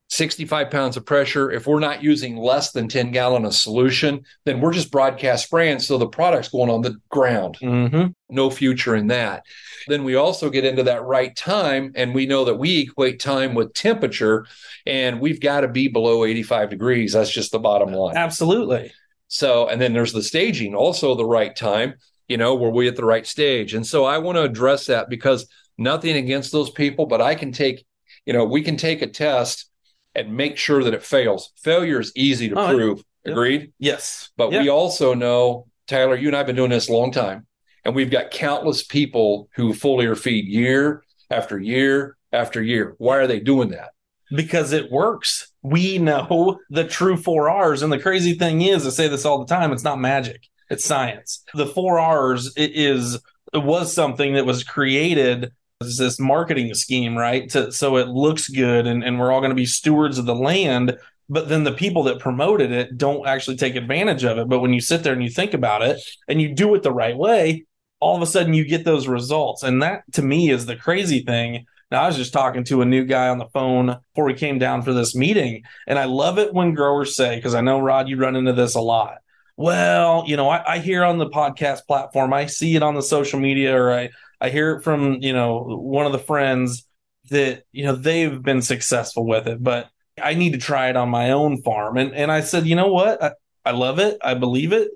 65 0.09 0.71
pounds 0.71 0.97
of 0.97 1.05
pressure, 1.05 1.51
if 1.51 1.67
we're 1.67 1.79
not 1.79 2.03
using 2.03 2.35
less 2.35 2.71
than 2.71 2.87
10 2.87 3.11
gallon 3.11 3.45
of 3.45 3.53
solution, 3.53 4.23
then 4.43 4.59
we're 4.59 4.73
just 4.73 4.91
broadcast 4.91 5.45
spraying. 5.45 5.79
So 5.79 5.97
the 5.97 6.07
product's 6.07 6.49
going 6.49 6.69
on 6.69 6.81
the 6.81 6.95
ground. 7.09 7.57
Mm-hmm. 7.61 8.07
No 8.29 8.49
future 8.49 8.95
in 8.95 9.07
that. 9.07 9.45
Then 9.87 10.03
we 10.03 10.15
also 10.15 10.49
get 10.49 10.65
into 10.65 10.83
that 10.83 11.03
right 11.03 11.35
time, 11.35 11.91
and 11.95 12.13
we 12.13 12.25
know 12.25 12.45
that 12.45 12.55
we 12.55 12.79
equate 12.79 13.19
time 13.19 13.53
with 13.53 13.73
temperature, 13.73 14.45
and 14.85 15.21
we've 15.21 15.39
got 15.39 15.61
to 15.61 15.67
be 15.67 15.87
below 15.87 16.25
85 16.25 16.69
degrees. 16.71 17.13
That's 17.13 17.31
just 17.31 17.51
the 17.51 17.59
bottom 17.59 17.93
line. 17.93 18.17
Absolutely. 18.17 18.91
So, 19.29 19.67
and 19.67 19.79
then 19.79 19.93
there's 19.93 20.11
the 20.13 20.21
staging, 20.23 20.75
also 20.75 21.15
the 21.15 21.25
right 21.25 21.55
time, 21.55 21.93
you 22.27 22.35
know, 22.37 22.55
were 22.55 22.71
we 22.71 22.87
at 22.87 22.95
the 22.95 23.05
right 23.05 23.25
stage? 23.25 23.73
And 23.73 23.85
so 23.87 24.03
I 24.05 24.17
want 24.17 24.35
to 24.37 24.43
address 24.43 24.87
that 24.87 25.09
because 25.09 25.47
nothing 25.77 26.15
against 26.17 26.51
those 26.51 26.69
people, 26.69 27.05
but 27.05 27.21
I 27.21 27.35
can 27.35 27.51
take, 27.51 27.85
you 28.25 28.33
know, 28.33 28.43
we 28.43 28.61
can 28.61 28.75
take 28.75 29.01
a 29.01 29.07
test 29.07 29.69
and 30.15 30.35
make 30.35 30.57
sure 30.57 30.83
that 30.83 30.93
it 30.93 31.03
fails. 31.03 31.51
Failure 31.63 31.99
is 31.99 32.11
easy 32.15 32.49
to 32.49 32.59
Oh, 32.59 32.75
prove. 32.75 33.03
yeah. 33.23 33.31
Agreed? 33.31 33.71
Yes. 33.79 34.29
But 34.35 34.51
Yeah. 34.51 34.63
we 34.63 34.69
also 34.69 35.13
know, 35.13 35.67
Tyler, 35.87 36.15
you 36.15 36.27
and 36.27 36.35
I 36.35 36.39
have 36.39 36.47
been 36.47 36.55
doing 36.55 36.71
this 36.71 36.89
a 36.89 36.93
long 36.93 37.11
time, 37.11 37.45
and 37.85 37.95
we've 37.95 38.11
got 38.11 38.31
countless 38.31 38.83
people 38.83 39.47
who 39.55 39.73
foliar 39.73 40.17
feed 40.17 40.45
year 40.47 41.03
after 41.29 41.59
year 41.59 42.17
after 42.33 42.61
year. 42.61 42.95
Why 42.97 43.17
are 43.17 43.27
they 43.27 43.39
doing 43.39 43.69
that? 43.69 43.89
because 44.35 44.73
it 44.73 44.91
works. 44.91 45.48
We 45.61 45.97
know 45.97 46.59
the 46.69 46.85
true 46.85 47.17
four 47.17 47.49
R's. 47.49 47.81
And 47.81 47.91
the 47.91 47.99
crazy 47.99 48.33
thing 48.33 48.61
is, 48.61 48.87
I 48.87 48.89
say 48.89 49.07
this 49.07 49.25
all 49.25 49.39
the 49.39 49.53
time, 49.53 49.71
it's 49.71 49.83
not 49.83 49.99
magic, 49.99 50.47
it's 50.69 50.85
science. 50.85 51.43
The 51.53 51.65
four 51.65 51.99
R's 51.99 52.53
is 52.55 53.19
it 53.53 53.63
was 53.63 53.93
something 53.93 54.33
that 54.33 54.45
was 54.45 54.63
created 54.63 55.51
as 55.81 55.97
this 55.97 56.19
marketing 56.19 56.73
scheme, 56.73 57.17
right? 57.17 57.49
To, 57.51 57.71
so 57.71 57.97
it 57.97 58.07
looks 58.07 58.49
good 58.49 58.85
and, 58.85 59.03
and 59.03 59.19
we're 59.19 59.31
all 59.31 59.39
going 59.39 59.51
to 59.51 59.55
be 59.55 59.65
stewards 59.65 60.17
of 60.17 60.25
the 60.25 60.35
land. 60.35 60.97
But 61.29 61.47
then 61.47 61.63
the 61.63 61.71
people 61.71 62.03
that 62.03 62.19
promoted 62.19 62.71
it 62.71 62.97
don't 62.97 63.27
actually 63.27 63.57
take 63.57 63.75
advantage 63.75 64.23
of 64.23 64.37
it. 64.37 64.49
But 64.49 64.59
when 64.59 64.73
you 64.73 64.81
sit 64.81 65.03
there 65.03 65.13
and 65.13 65.23
you 65.23 65.29
think 65.29 65.53
about 65.53 65.81
it 65.81 65.99
and 66.27 66.41
you 66.41 66.53
do 66.53 66.73
it 66.75 66.83
the 66.83 66.91
right 66.91 67.15
way, 67.15 67.65
all 67.99 68.15
of 68.15 68.21
a 68.21 68.27
sudden 68.27 68.53
you 68.53 68.65
get 68.65 68.83
those 68.83 69.07
results. 69.07 69.63
And 69.63 69.81
that 69.83 70.03
to 70.13 70.21
me 70.21 70.49
is 70.49 70.65
the 70.65 70.75
crazy 70.75 71.21
thing 71.21 71.65
now, 71.91 72.03
I 72.03 72.07
was 72.07 72.17
just 72.17 72.33
talking 72.33 72.63
to 72.65 72.81
a 72.81 72.85
new 72.85 73.03
guy 73.03 73.29
on 73.29 73.39
the 73.39 73.47
phone 73.47 73.87
before 73.87 74.25
we 74.25 74.35
came 74.35 74.59
down 74.59 74.83
for 74.83 74.93
this 74.93 75.15
meeting, 75.15 75.63
and 75.87 75.97
I 75.97 76.05
love 76.05 76.37
it 76.37 76.53
when 76.53 76.75
growers 76.75 77.15
say, 77.15 77.35
because 77.35 77.55
I 77.55 77.61
know, 77.61 77.79
Rod, 77.79 78.07
you 78.07 78.17
run 78.17 78.35
into 78.35 78.53
this 78.53 78.75
a 78.75 78.81
lot. 78.81 79.17
Well, 79.57 80.23
you 80.27 80.37
know, 80.37 80.49
I, 80.49 80.75
I 80.75 80.77
hear 80.79 81.03
on 81.03 81.17
the 81.17 81.29
podcast 81.29 81.87
platform, 81.87 82.31
I 82.31 82.45
see 82.45 82.75
it 82.75 82.83
on 82.83 82.93
the 82.93 83.01
social 83.01 83.39
media, 83.39 83.75
or 83.75 83.91
I, 83.91 84.09
I 84.39 84.49
hear 84.49 84.75
it 84.75 84.83
from, 84.83 85.15
you 85.21 85.33
know, 85.33 85.59
one 85.63 86.05
of 86.05 86.11
the 86.11 86.19
friends 86.19 86.87
that, 87.29 87.63
you 87.71 87.85
know, 87.85 87.95
they've 87.95 88.41
been 88.41 88.61
successful 88.61 89.25
with 89.25 89.47
it, 89.47 89.61
but 89.61 89.89
I 90.21 90.35
need 90.35 90.53
to 90.53 90.59
try 90.59 90.89
it 90.89 90.95
on 90.95 91.09
my 91.09 91.31
own 91.31 91.61
farm. 91.63 91.97
And, 91.97 92.13
and 92.13 92.31
I 92.31 92.41
said, 92.41 92.67
you 92.67 92.75
know 92.75 92.93
what? 92.93 93.21
I, 93.23 93.31
I 93.65 93.71
love 93.71 93.99
it. 93.99 94.17
I 94.23 94.35
believe 94.35 94.73
it. 94.73 94.89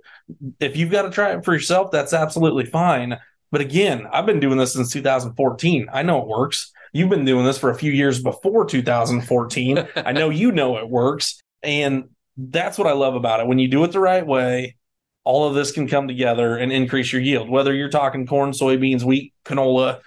If 0.59 0.77
you've 0.77 0.91
got 0.91 1.03
to 1.03 1.11
try 1.11 1.33
it 1.33 1.43
for 1.43 1.53
yourself, 1.53 1.91
that's 1.91 2.13
absolutely 2.13 2.65
fine. 2.65 3.17
But 3.51 3.61
again, 3.61 4.07
I've 4.11 4.25
been 4.25 4.39
doing 4.39 4.57
this 4.57 4.73
since 4.73 4.91
2014. 4.91 5.89
I 5.93 6.03
know 6.03 6.21
it 6.21 6.27
works. 6.27 6.71
You've 6.93 7.09
been 7.09 7.25
doing 7.25 7.43
this 7.43 7.57
for 7.57 7.71
a 7.71 7.75
few 7.75 7.91
years 7.91 8.21
before 8.21 8.65
2014. 8.65 9.87
I 9.95 10.11
know 10.11 10.29
you 10.29 10.51
know 10.51 10.77
it 10.77 10.87
works. 10.87 11.41
And 11.63 12.09
that's 12.37 12.77
what 12.77 12.87
I 12.87 12.93
love 12.93 13.15
about 13.15 13.39
it. 13.39 13.47
When 13.47 13.57
you 13.57 13.67
do 13.67 13.83
it 13.83 13.91
the 13.91 13.99
right 13.99 14.25
way, 14.25 14.75
all 15.23 15.47
of 15.47 15.55
this 15.55 15.71
can 15.71 15.87
come 15.87 16.07
together 16.07 16.55
and 16.55 16.71
increase 16.71 17.11
your 17.11 17.21
yield. 17.21 17.49
Whether 17.49 17.73
you're 17.73 17.89
talking 17.89 18.27
corn, 18.27 18.51
soybeans, 18.51 19.03
wheat, 19.03 19.33
canola, 19.43 20.01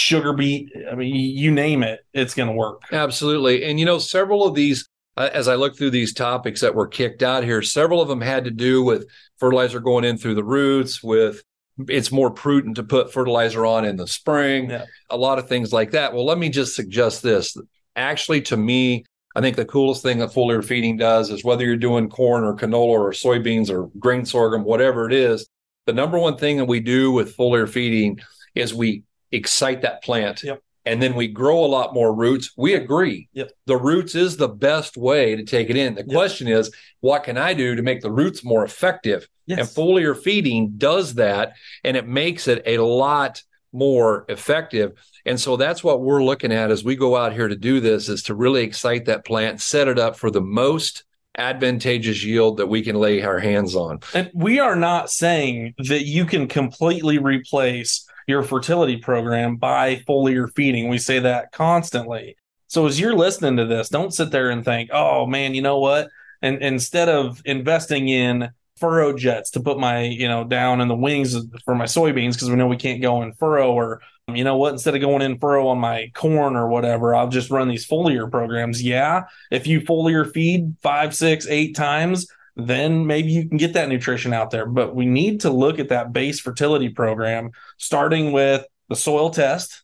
sugar 0.00 0.32
beet, 0.32 0.72
I 0.90 0.96
mean, 0.96 1.14
you 1.14 1.52
name 1.52 1.84
it, 1.84 2.00
it's 2.12 2.34
going 2.34 2.48
to 2.48 2.54
work. 2.54 2.82
Absolutely. 2.90 3.64
And 3.64 3.78
you 3.78 3.86
know, 3.86 3.98
several 3.98 4.44
of 4.44 4.54
these, 4.54 4.88
uh, 5.16 5.30
as 5.32 5.46
I 5.46 5.54
look 5.54 5.76
through 5.76 5.90
these 5.90 6.12
topics 6.12 6.60
that 6.62 6.74
were 6.74 6.88
kicked 6.88 7.22
out 7.22 7.44
here, 7.44 7.62
several 7.62 8.00
of 8.00 8.08
them 8.08 8.20
had 8.20 8.44
to 8.44 8.50
do 8.50 8.82
with 8.82 9.06
fertilizer 9.38 9.78
going 9.78 10.04
in 10.04 10.18
through 10.18 10.34
the 10.34 10.44
roots, 10.44 11.02
with 11.02 11.42
it's 11.88 12.12
more 12.12 12.30
prudent 12.30 12.76
to 12.76 12.82
put 12.84 13.12
fertilizer 13.12 13.66
on 13.66 13.84
in 13.84 13.96
the 13.96 14.06
spring, 14.06 14.70
Yeah. 14.70 14.84
a 15.10 15.16
lot 15.16 15.38
of 15.38 15.48
things 15.48 15.72
like 15.72 15.90
that. 15.92 16.12
Well, 16.14 16.24
let 16.24 16.38
me 16.38 16.48
just 16.48 16.74
suggest 16.76 17.22
this. 17.22 17.56
Actually, 17.96 18.42
to 18.42 18.56
me, 18.56 19.04
I 19.36 19.40
think 19.40 19.56
the 19.56 19.64
coolest 19.64 20.02
thing 20.02 20.18
that 20.18 20.30
foliar 20.30 20.64
feeding 20.64 20.96
does 20.96 21.30
is 21.30 21.42
whether 21.44 21.64
you're 21.64 21.76
doing 21.76 22.08
corn 22.08 22.44
or 22.44 22.54
canola 22.54 22.86
or 22.90 23.10
soybeans 23.10 23.70
or 23.70 23.90
grain 23.98 24.24
sorghum, 24.24 24.62
whatever 24.64 25.06
it 25.06 25.12
is, 25.12 25.48
the 25.86 25.92
number 25.92 26.18
one 26.18 26.36
thing 26.36 26.56
that 26.58 26.64
we 26.66 26.80
do 26.80 27.10
with 27.10 27.36
foliar 27.36 27.68
feeding 27.68 28.20
is 28.54 28.72
we 28.72 29.02
excite 29.32 29.82
that 29.82 30.02
plant. 30.04 30.42
Yep. 30.44 30.60
And 30.86 31.00
then 31.00 31.14
we 31.14 31.28
grow 31.28 31.64
a 31.64 31.66
lot 31.66 31.94
more 31.94 32.14
roots. 32.14 32.52
We 32.56 32.74
agree. 32.74 33.28
Yep. 33.32 33.52
The 33.66 33.76
roots 33.76 34.14
is 34.14 34.36
the 34.36 34.48
best 34.48 34.96
way 34.96 35.34
to 35.34 35.42
take 35.42 35.70
it 35.70 35.76
in. 35.76 35.94
The 35.94 36.02
Yep. 36.02 36.10
question 36.10 36.46
is, 36.48 36.70
what 37.00 37.24
can 37.24 37.38
I 37.38 37.54
do 37.54 37.74
to 37.74 37.82
make 37.82 38.02
the 38.02 38.12
roots 38.12 38.44
more 38.44 38.64
effective? 38.64 39.26
Yes. 39.46 39.58
And 39.58 39.68
foliar 39.68 40.16
feeding 40.16 40.74
does 40.76 41.14
that, 41.14 41.52
and 41.84 41.96
it 41.96 42.06
makes 42.06 42.48
it 42.48 42.62
a 42.66 42.78
lot 42.78 43.42
more 43.72 44.24
effective. 44.28 44.92
And 45.26 45.40
so 45.40 45.56
that's 45.56 45.82
what 45.82 46.00
we're 46.02 46.22
looking 46.22 46.52
at 46.52 46.70
as 46.70 46.84
we 46.84 46.96
go 46.96 47.16
out 47.16 47.32
here 47.32 47.48
to 47.48 47.56
do 47.56 47.80
this 47.80 48.08
is 48.08 48.22
to 48.24 48.34
really 48.34 48.62
excite 48.62 49.06
that 49.06 49.24
plant, 49.24 49.60
set 49.60 49.88
it 49.88 49.98
up 49.98 50.16
for 50.16 50.30
the 50.30 50.40
most 50.40 51.04
advantageous 51.36 52.22
yield 52.22 52.58
that 52.58 52.68
we 52.68 52.82
can 52.82 52.94
lay 52.94 53.20
our 53.22 53.40
hands 53.40 53.74
on. 53.74 53.98
And 54.14 54.30
we 54.34 54.60
are 54.60 54.76
not 54.76 55.10
saying 55.10 55.74
that 55.78 56.04
you 56.04 56.24
can 56.24 56.46
completely 56.46 57.18
replace 57.18 58.06
your 58.26 58.42
fertility 58.42 58.96
program 58.96 59.56
by 59.56 59.96
foliar 60.08 60.48
feeding. 60.54 60.88
We 60.88 60.98
say 60.98 61.18
that 61.20 61.52
constantly. 61.52 62.36
So 62.68 62.86
as 62.86 62.98
you're 62.98 63.14
listening 63.14 63.56
to 63.58 63.66
this, 63.66 63.88
don't 63.88 64.14
sit 64.14 64.30
there 64.30 64.50
and 64.50 64.64
think, 64.64 64.90
"Oh 64.92 65.26
man, 65.26 65.54
you 65.54 65.62
know 65.62 65.78
what?" 65.78 66.08
And 66.42 66.62
instead 66.62 67.08
of 67.08 67.40
investing 67.44 68.08
in 68.08 68.50
furrow 68.76 69.16
jets 69.16 69.50
to 69.52 69.60
put 69.60 69.78
my, 69.78 70.00
you 70.00 70.28
know, 70.28 70.44
down 70.44 70.80
in 70.80 70.88
the 70.88 70.96
wings 70.96 71.36
for 71.64 71.74
my 71.74 71.84
soybeans 71.84 72.32
because 72.32 72.50
we 72.50 72.56
know 72.56 72.66
we 72.66 72.76
can't 72.76 73.00
go 73.00 73.22
in 73.22 73.32
furrow 73.34 73.72
or 73.72 74.00
you 74.28 74.42
know 74.42 74.56
what, 74.56 74.72
instead 74.72 74.94
of 74.94 75.02
going 75.02 75.22
in 75.22 75.38
furrow 75.38 75.68
on 75.68 75.78
my 75.78 76.10
corn 76.14 76.56
or 76.56 76.68
whatever, 76.68 77.14
I'll 77.14 77.28
just 77.28 77.50
run 77.50 77.68
these 77.68 77.86
foliar 77.86 78.30
programs. 78.30 78.82
Yeah, 78.82 79.24
if 79.50 79.66
you 79.66 79.82
foliar 79.82 80.30
feed 80.30 80.76
five, 80.82 81.14
six, 81.14 81.46
eight 81.46 81.76
times, 81.76 82.26
then 82.56 83.06
maybe 83.06 83.30
you 83.30 83.48
can 83.48 83.58
get 83.58 83.72
that 83.74 83.88
nutrition 83.88 84.32
out 84.32 84.50
there. 84.50 84.66
But 84.66 84.94
we 84.94 85.06
need 85.06 85.40
to 85.40 85.50
look 85.50 85.78
at 85.78 85.88
that 85.88 86.12
base 86.12 86.40
fertility 86.40 86.88
program, 86.88 87.50
starting 87.78 88.32
with 88.32 88.64
the 88.88 88.96
soil 88.96 89.30
test, 89.30 89.82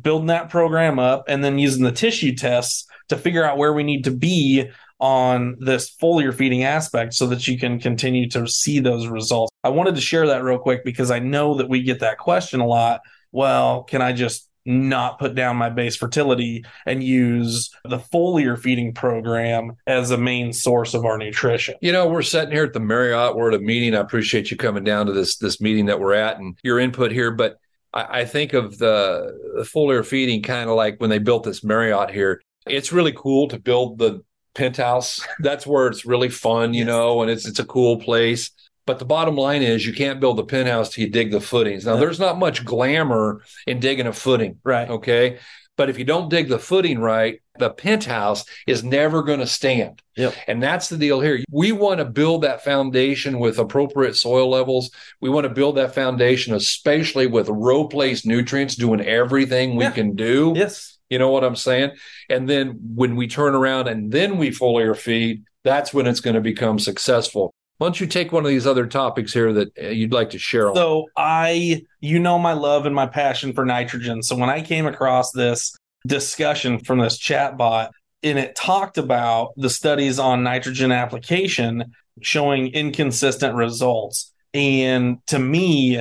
building 0.00 0.28
that 0.28 0.50
program 0.50 0.98
up, 0.98 1.24
and 1.28 1.42
then 1.42 1.58
using 1.58 1.84
the 1.84 1.92
tissue 1.92 2.34
tests 2.34 2.86
to 3.08 3.16
figure 3.16 3.44
out 3.44 3.58
where 3.58 3.72
we 3.72 3.82
need 3.82 4.04
to 4.04 4.10
be 4.10 4.70
on 5.00 5.56
this 5.58 5.94
foliar 6.00 6.32
feeding 6.32 6.62
aspect 6.62 7.12
so 7.12 7.26
that 7.26 7.48
you 7.48 7.58
can 7.58 7.80
continue 7.80 8.28
to 8.30 8.46
see 8.46 8.78
those 8.78 9.08
results. 9.08 9.50
I 9.64 9.70
wanted 9.70 9.96
to 9.96 10.00
share 10.00 10.28
that 10.28 10.44
real 10.44 10.58
quick 10.58 10.84
because 10.84 11.10
I 11.10 11.18
know 11.18 11.56
that 11.56 11.68
we 11.68 11.82
get 11.82 12.00
that 12.00 12.18
question 12.18 12.60
a 12.60 12.66
lot. 12.66 13.00
Well, 13.32 13.82
can 13.82 14.00
I 14.00 14.12
just 14.12 14.48
not 14.64 15.18
put 15.18 15.34
down 15.34 15.56
my 15.56 15.68
base 15.70 15.96
fertility 15.96 16.64
and 16.86 17.02
use 17.02 17.70
the 17.84 17.98
foliar 17.98 18.58
feeding 18.58 18.94
program 18.94 19.72
as 19.86 20.10
a 20.10 20.18
main 20.18 20.52
source 20.52 20.94
of 20.94 21.04
our 21.04 21.18
nutrition. 21.18 21.74
You 21.80 21.92
know, 21.92 22.08
we're 22.08 22.22
sitting 22.22 22.52
here 22.52 22.64
at 22.64 22.72
the 22.72 22.80
Marriott. 22.80 23.36
We're 23.36 23.48
at 23.48 23.54
a 23.54 23.58
meeting. 23.58 23.94
I 23.94 24.00
appreciate 24.00 24.50
you 24.50 24.56
coming 24.56 24.84
down 24.84 25.06
to 25.06 25.12
this 25.12 25.36
this 25.36 25.60
meeting 25.60 25.86
that 25.86 26.00
we're 26.00 26.14
at 26.14 26.38
and 26.38 26.56
your 26.62 26.78
input 26.78 27.12
here. 27.12 27.30
But 27.30 27.56
I, 27.92 28.20
I 28.20 28.24
think 28.24 28.52
of 28.52 28.78
the, 28.78 29.32
the 29.56 29.62
foliar 29.64 30.04
feeding 30.04 30.42
kind 30.42 30.70
of 30.70 30.76
like 30.76 31.00
when 31.00 31.10
they 31.10 31.18
built 31.18 31.44
this 31.44 31.64
Marriott 31.64 32.10
here. 32.10 32.40
It's 32.66 32.92
really 32.92 33.12
cool 33.12 33.48
to 33.48 33.58
build 33.58 33.98
the 33.98 34.22
penthouse. 34.54 35.20
That's 35.40 35.66
where 35.66 35.88
it's 35.88 36.04
really 36.04 36.28
fun, 36.28 36.74
you 36.74 36.80
Yes. 36.80 36.86
know, 36.88 37.22
and 37.22 37.30
it's 37.30 37.46
it's 37.48 37.58
a 37.58 37.64
cool 37.64 37.96
place. 37.98 38.50
But 38.86 38.98
the 38.98 39.04
bottom 39.04 39.36
line 39.36 39.62
is 39.62 39.86
you 39.86 39.92
can't 39.92 40.20
build 40.20 40.36
the 40.38 40.44
penthouse 40.44 40.90
till 40.90 41.04
you 41.04 41.10
dig 41.10 41.30
the 41.30 41.40
footings. 41.40 41.86
Now, 41.86 41.96
there's 41.96 42.18
not 42.18 42.38
much 42.38 42.64
glamour 42.64 43.42
in 43.66 43.80
digging 43.80 44.06
a 44.06 44.12
footing. 44.12 44.58
Right. 44.64 44.88
Okay. 44.88 45.38
But 45.76 45.88
if 45.88 45.98
you 45.98 46.04
don't 46.04 46.28
dig 46.28 46.48
the 46.48 46.58
footing 46.58 46.98
right, 46.98 47.40
the 47.58 47.70
penthouse 47.70 48.44
is 48.66 48.84
never 48.84 49.22
going 49.22 49.38
to 49.38 49.46
stand. 49.46 50.02
Yep. 50.16 50.34
And 50.46 50.62
that's 50.62 50.88
the 50.88 50.98
deal 50.98 51.20
here. 51.20 51.42
We 51.50 51.72
want 51.72 51.98
to 51.98 52.04
build 52.04 52.42
that 52.42 52.62
foundation 52.62 53.38
with 53.38 53.58
appropriate 53.58 54.16
soil 54.16 54.50
levels. 54.50 54.90
We 55.20 55.30
want 55.30 55.44
to 55.44 55.52
build 55.52 55.76
that 55.76 55.94
foundation, 55.94 56.54
especially 56.54 57.26
with 57.26 57.48
row 57.48 57.88
place 57.88 58.26
nutrients, 58.26 58.76
doing 58.76 59.00
everything 59.00 59.76
we 59.76 59.84
Yeah. 59.84 59.92
can 59.92 60.14
do. 60.14 60.52
Yes. 60.54 60.98
You 61.08 61.18
know 61.18 61.30
what 61.30 61.44
I'm 61.44 61.56
saying? 61.56 61.92
And 62.28 62.48
then 62.48 62.78
when 62.94 63.16
we 63.16 63.26
turn 63.26 63.54
around 63.54 63.88
and 63.88 64.10
then 64.10 64.38
we 64.38 64.50
foliar 64.50 64.96
feed, 64.96 65.44
that's 65.64 65.94
when 65.94 66.06
it's 66.06 66.20
going 66.20 66.34
to 66.34 66.40
become 66.40 66.78
successful. 66.78 67.54
Why 67.78 67.86
don't 67.86 68.00
you 68.00 68.06
take 68.06 68.30
one 68.30 68.44
of 68.44 68.50
these 68.50 68.66
other 68.66 68.86
topics 68.86 69.32
here 69.32 69.52
that 69.52 69.76
uh, 69.76 69.88
you'd 69.88 70.12
like 70.12 70.30
to 70.30 70.38
share? 70.38 70.72
So 70.74 71.06
I, 71.16 71.82
you 72.00 72.18
know, 72.20 72.38
my 72.38 72.52
love 72.52 72.86
and 72.86 72.94
my 72.94 73.06
passion 73.06 73.52
for 73.52 73.64
nitrogen. 73.64 74.22
So 74.22 74.36
when 74.36 74.50
I 74.50 74.62
came 74.62 74.86
across 74.86 75.32
this 75.32 75.74
discussion 76.06 76.78
from 76.78 76.98
this 77.00 77.18
chat 77.18 77.56
bot, 77.56 77.92
and 78.22 78.38
it 78.38 78.54
talked 78.54 78.98
about 78.98 79.52
the 79.56 79.68
studies 79.68 80.18
on 80.18 80.44
nitrogen 80.44 80.92
application 80.92 81.92
showing 82.20 82.68
inconsistent 82.68 83.56
results. 83.56 84.32
And 84.54 85.18
to 85.26 85.38
me, 85.38 85.98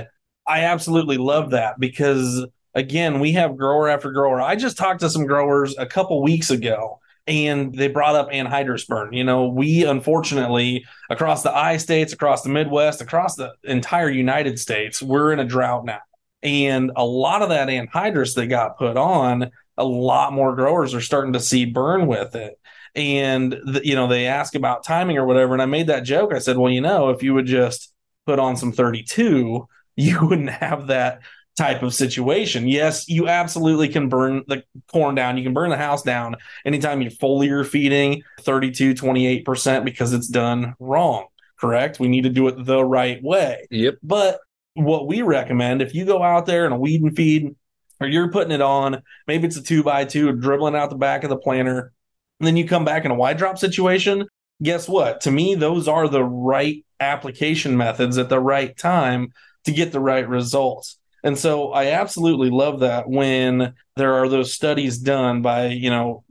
I 0.48 0.66
absolutely 0.66 1.18
love 1.18 1.52
that 1.52 1.80
because 1.80 2.46
again, 2.76 3.20
we 3.20 3.32
have 3.34 3.58
grower 3.58 3.90
after 3.90 4.12
grower. 4.12 4.42
I 4.42 4.56
just 4.56 4.78
talked 4.78 5.00
to 5.02 5.10
some 5.10 5.26
growers 5.26 5.76
a 5.78 5.86
couple 5.86 6.22
weeks 6.22 6.52
ago 6.52 7.00
and 7.28 7.74
they 7.74 7.88
brought 7.88 8.16
up 8.16 8.32
anhydrous 8.32 8.88
burn. 8.88 9.14
You 9.14 9.24
know, 9.24 9.48
we 9.48 9.86
unfortunately 9.86 10.86
across 11.10 11.44
the 11.44 11.56
I 11.56 11.78
states, 11.78 12.14
across 12.14 12.42
the 12.42 12.50
Midwest, 12.50 13.02
across 13.02 13.36
the 13.36 13.54
entire 13.64 14.10
United 14.10 14.60
States, 14.60 15.02
we're 15.02 15.32
in 15.32 15.40
a 15.40 15.46
drought 15.46 15.86
now. 15.86 16.00
And 16.44 16.92
a 16.96 17.06
lot 17.06 17.42
of 17.42 17.50
that 17.50 17.70
anhydrous 17.70 18.36
that 18.36 18.48
got 18.48 18.78
put 18.78 18.98
on, 18.98 19.52
a 19.78 19.86
lot 19.86 20.34
more 20.34 20.56
growers 20.56 20.94
are 20.94 21.02
starting 21.02 21.34
to 21.34 21.40
see 21.40 21.66
burn 21.66 22.08
with 22.08 22.36
it. 22.36 22.60
And, 22.96 23.52
the, 23.52 23.82
you 23.84 23.96
know, 23.96 24.08
they 24.08 24.26
ask 24.26 24.56
about 24.56 24.84
timing 24.84 25.18
or 25.18 25.26
whatever. 25.26 25.54
And 25.54 25.62
I 25.62 25.66
made 25.66 25.88
that 25.88 26.02
joke. 26.02 26.34
I 26.34 26.40
said, 26.40 26.58
well, 26.58 26.72
you 26.72 26.82
know, 26.82 27.10
if 27.10 27.24
you 27.24 27.34
would 27.34 27.46
just 27.46 27.94
put 28.26 28.40
on 28.40 28.58
some 28.58 28.72
32, 28.72 29.68
you 29.96 30.26
wouldn't 30.26 30.50
have 30.50 30.88
that 30.88 31.22
type 31.58 31.84
of 31.84 31.94
situation. 31.94 32.68
Yes, 32.68 33.08
you 33.08 33.28
absolutely 33.28 33.90
can 33.90 34.10
burn 34.10 34.44
the 34.48 34.64
corn 34.88 35.16
down. 35.16 35.38
You 35.38 35.44
can 35.44 35.54
burn 35.54 35.70
the 35.70 35.78
house 35.78 36.02
down 36.02 36.36
anytime 36.66 37.02
you're 37.02 37.12
foliar 37.12 37.66
feeding 37.66 38.24
32, 38.42 38.94
28% 38.94 39.84
because 39.84 40.14
it's 40.14 40.28
done 40.28 40.76
wrong. 40.80 41.28
Correct. 41.60 42.00
We 42.00 42.08
need 42.08 42.24
to 42.24 42.30
do 42.30 42.48
it 42.48 42.66
the 42.66 42.84
right 42.84 43.22
way. 43.22 43.68
Yep. 43.70 43.98
But 44.02 44.40
what 44.74 45.08
we 45.08 45.22
recommend, 45.22 45.82
if 45.82 45.94
you 45.94 46.06
go 46.06 46.24
out 46.24 46.46
there 46.46 46.66
and 46.66 46.80
weed 46.80 47.02
and 47.02 47.16
feed, 47.16 47.56
or 48.00 48.08
you're 48.08 48.32
putting 48.32 48.52
it 48.52 48.62
on, 48.62 49.04
maybe 49.28 49.46
it's 49.46 49.58
a 49.58 49.62
two 49.62 49.84
by 49.84 50.06
two, 50.06 50.32
dribbling 50.32 50.76
out 50.76 50.90
the 50.90 50.96
back 50.96 51.24
of 51.24 51.30
the 51.30 51.38
planter, 51.38 51.94
and 52.40 52.48
then 52.48 52.58
you 52.58 52.68
come 52.68 52.84
back 52.84 53.06
in 53.06 53.12
a 53.12 53.16
wide 53.16 53.38
drop 53.38 53.60
situation. 53.60 54.28
Guess 54.64 54.90
what? 54.90 55.22
To 55.22 55.32
me, 55.32 55.54
those 55.54 55.88
are 55.88 56.08
the 56.08 56.24
right 56.24 56.84
application 57.00 57.78
methods 57.78 58.18
at 58.18 58.30
the 58.30 58.40
right 58.40 58.76
time 58.76 59.34
to 59.66 59.72
get 59.72 59.92
the 59.92 60.00
right 60.00 60.28
results. 60.28 60.98
And 61.24 61.38
so 61.38 61.72
I 61.72 61.92
absolutely 61.92 62.50
love 62.50 62.80
that 62.80 63.08
when 63.08 63.74
there 63.96 64.16
are 64.16 64.28
those 64.28 64.54
studies 64.54 64.98
done 64.98 65.42
by, 65.42 65.68
you 65.68 65.90
know, 65.90 66.24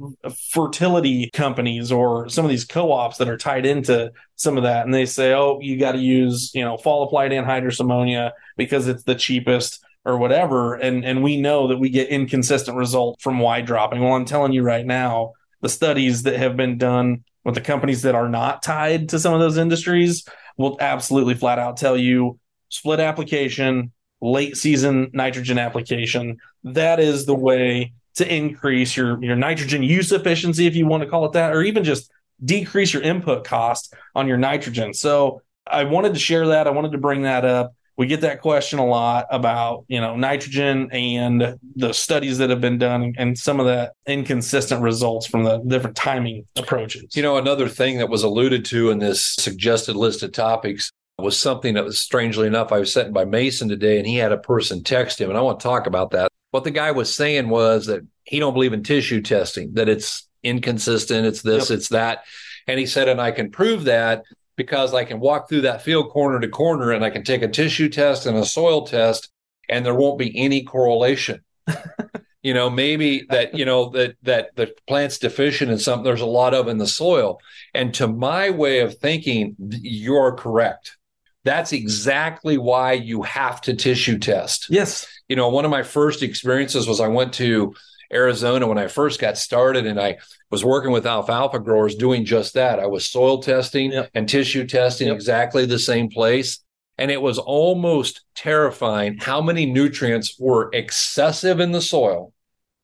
fertility 0.53 1.31
companies 1.33 1.93
or 1.93 2.29
some 2.29 2.45
of 2.45 2.51
these 2.51 2.65
co-ops 2.65 3.19
that 3.19 3.29
are 3.29 3.37
tied 3.37 3.67
into 3.67 4.13
some 4.35 4.57
of 4.57 4.65
that. 4.65 4.85
And 4.85 4.93
they 4.93 5.07
say, 5.07 5.33
oh, 5.33 5.61
you 5.61 5.79
got 5.79 5.93
to 5.93 5.99
use, 5.99 6.51
you 6.55 6.65
know, 6.65 6.77
fall 6.77 7.05
applied 7.05 7.31
anhydrous 7.31 7.79
ammonia 7.79 8.33
because 8.57 8.89
it's 8.89 9.05
the 9.05 9.15
cheapest 9.15 9.85
or 10.05 10.19
whatever. 10.19 10.75
And 10.75 11.05
and 11.05 11.23
we 11.23 11.41
know 11.41 11.69
that 11.69 11.79
we 11.79 11.91
get 11.91 12.09
inconsistent 12.09 12.77
results 12.77 13.23
from 13.23 13.39
wide 13.39 13.67
dropping. 13.67 14.03
Well, 14.03 14.15
I'm 14.15 14.25
telling 14.25 14.53
you 14.53 14.63
right 14.63 14.87
now, 14.87 15.35
the 15.61 15.69
studies 15.69 16.25
that 16.25 16.37
have 16.37 16.57
been 16.57 16.79
done 16.79 17.25
with 17.45 17.55
the 17.55 17.61
companies 17.61 18.03
that 18.03 18.15
are 18.15 18.29
not 18.29 18.63
tied 18.63 19.11
to 19.11 19.19
some 19.19 19.35
of 19.35 19.41
those 19.41 19.57
industries 19.57 20.27
will 20.59 20.77
absolutely 20.81 21.35
flat 21.35 21.59
out 21.59 21.77
tell 21.77 21.97
you 21.97 22.39
split 22.69 23.01
application 23.01 23.93
late 24.21 24.57
season 24.57 25.11
nitrogen 25.13 25.59
application. 25.59 26.39
That 26.65 27.01
is 27.01 27.27
the 27.27 27.35
way 27.35 27.93
to 28.17 28.35
increase 28.35 28.97
your, 28.97 29.23
your 29.23 29.37
nitrogen 29.37 29.83
use 29.83 30.13
efficiency, 30.13 30.67
if 30.67 30.77
you 30.77 30.87
want 30.87 31.03
to 31.03 31.09
call 31.09 31.25
it 31.27 31.33
that, 31.33 31.55
or 31.55 31.63
even 31.63 31.85
just 31.85 32.11
decrease 32.45 32.93
your 32.93 33.03
input 33.03 33.45
cost 33.45 33.95
on 34.15 34.27
your 34.27 34.37
nitrogen. 34.37 34.93
So 34.95 35.43
I 35.67 35.85
wanted 35.85 36.15
to 36.15 36.21
share 36.21 36.49
that. 36.49 36.67
I 36.67 36.71
wanted 36.71 36.93
to 36.93 36.99
bring 36.99 37.23
that 37.23 37.45
up. 37.45 37.75
We 37.97 38.07
get 38.07 38.23
that 38.23 38.41
question 38.41 38.79
a 38.79 38.87
lot 38.87 39.27
about, 39.31 39.85
you 39.87 40.01
know, 40.01 40.17
nitrogen 40.17 40.89
and 40.91 41.59
the 41.77 41.93
studies 41.93 42.39
that 42.39 42.49
have 42.49 42.61
been 42.61 42.79
done 42.79 43.15
and 43.19 43.39
some 43.39 43.61
of 43.61 43.67
the 43.67 43.93
inconsistent 44.07 44.81
results 44.81 45.27
from 45.27 45.45
the 45.45 45.59
different 45.59 45.97
timing 45.97 46.47
approaches. 46.57 47.15
You 47.15 47.23
know, 47.23 47.37
another 47.37 47.69
thing 47.69 47.99
that 47.99 48.09
was 48.09 48.23
alluded 48.23 48.65
to 48.67 48.91
in 48.91 49.01
this 49.01 49.35
suggested 49.39 49.97
list 49.97 50.23
of 50.23 50.33
topics 50.33 50.91
was 51.23 51.39
something 51.39 51.75
that 51.75 51.85
was 51.85 51.99
strangely 51.99 52.47
enough, 52.47 52.73
I 52.73 52.79
was 52.79 52.93
sent 52.93 53.13
by 53.13 53.25
Mason 53.25 53.69
today 53.69 53.99
and 53.99 54.07
he 54.07 54.17
had 54.17 54.33
a 54.33 54.39
person 54.39 54.83
text 54.83 55.21
him, 55.21 55.29
and 55.29 55.39
I 55.39 55.43
want 55.43 55.61
to 55.61 55.65
talk 55.65 55.87
about 55.87 56.13
that. 56.13 56.29
What 56.51 56.65
the 56.65 56.71
guy 56.71 56.91
was 56.91 57.15
saying 57.15 57.49
was 57.49 57.87
that 57.87 58.07
he 58.25 58.39
don't 58.39 58.55
believe 58.55 58.73
in 58.73 58.83
tissue 58.83 59.23
testing, 59.23 59.75
that 59.75 59.89
it's 59.89 60.29
inconsistent, 60.43 61.27
it's 61.27 61.43
this, 61.43 61.71
yep. 61.71 61.79
it's 61.79 61.89
that. 61.89 62.25
And 62.67 62.79
he 62.79 62.87
said, 62.87 63.09
and 63.09 63.21
I 63.21 63.31
can 63.31 63.51
prove 63.51 63.85
that 63.85 64.25
because 64.57 64.95
I 64.95 65.05
can 65.05 65.21
walk 65.21 65.49
through 65.49 65.63
that 65.63 65.83
field 65.83 66.11
corner 66.11 66.41
to 66.41 66.49
corner 66.49 66.91
and 66.93 67.05
I 67.05 67.11
can 67.11 67.25
take 67.25 67.43
a 67.43 67.49
tissue 67.49 67.89
test 67.89 68.27
and 68.27 68.37
a 68.37 68.45
soil 68.45 68.87
test 68.87 69.31
and 69.69 69.87
there 69.87 69.95
won't 69.95 70.19
be 70.19 70.37
any 70.39 70.63
correlation. 70.63 71.41
you 72.43 72.55
know, 72.55 72.69
maybe 72.69 73.27
that, 73.31 73.55
you 73.55 73.65
know, 73.65 73.91
that 73.91 74.17
that 74.23 74.57
the 74.57 74.75
plant's 74.87 75.19
deficient 75.19 75.71
in 75.71 75.79
something 75.79 76.05
there's 76.05 76.21
a 76.21 76.27
lot 76.27 76.55
of 76.55 76.69
in 76.69 76.79
the 76.79 76.87
soil. 76.87 77.41
And 77.75 77.95
to 77.95 78.07
my 78.07 78.51
way 78.51 78.81
of 78.81 78.99
thinking, 78.99 79.57
you're 79.59 80.33
correct 80.33 80.97
that's 81.45 81.73
exactly 81.73 82.59
why 82.59 82.93
you 82.93 83.23
have 83.23 83.61
to 83.63 83.75
tissue 83.75 84.19
test. 84.19 84.67
Yes. 84.69 85.07
You 85.29 85.37
know, 85.37 85.49
one 85.49 85.65
of 85.65 85.71
my 85.71 85.83
first 85.83 86.23
experiences 86.23 86.87
was 86.87 87.01
I 87.01 87.09
went 87.09 87.33
to 87.35 87.75
Arizona 88.13 88.67
when 88.67 88.79
I 88.79 88.89
first 88.89 89.21
got 89.21 89.39
started 89.39 89.87
and 89.87 90.01
I 90.01 90.19
was 90.51 90.65
working 90.65 90.91
with 90.91 91.07
alfalfa 91.07 91.61
growers 91.61 91.95
doing 91.95 92.25
just 92.25 92.55
that. 92.55 92.81
I 92.81 92.87
was 92.87 93.09
soil 93.09 93.43
testing 93.43 93.93
yep. 93.93 94.11
and 94.15 94.29
tissue 94.29 94.67
testing 94.67 95.09
yep. 95.09 95.17
exactly 95.17 95.65
the 95.65 95.79
same 95.79 96.09
place. 96.09 96.59
And 96.99 97.11
it 97.11 97.23
was 97.23 97.39
almost 97.39 98.25
terrifying 98.35 99.17
how 99.19 99.41
many 99.41 99.65
nutrients 99.65 100.37
were 100.39 100.69
excessive 100.73 101.61
in 101.61 101.73
the 101.73 101.81
soil 101.81 102.35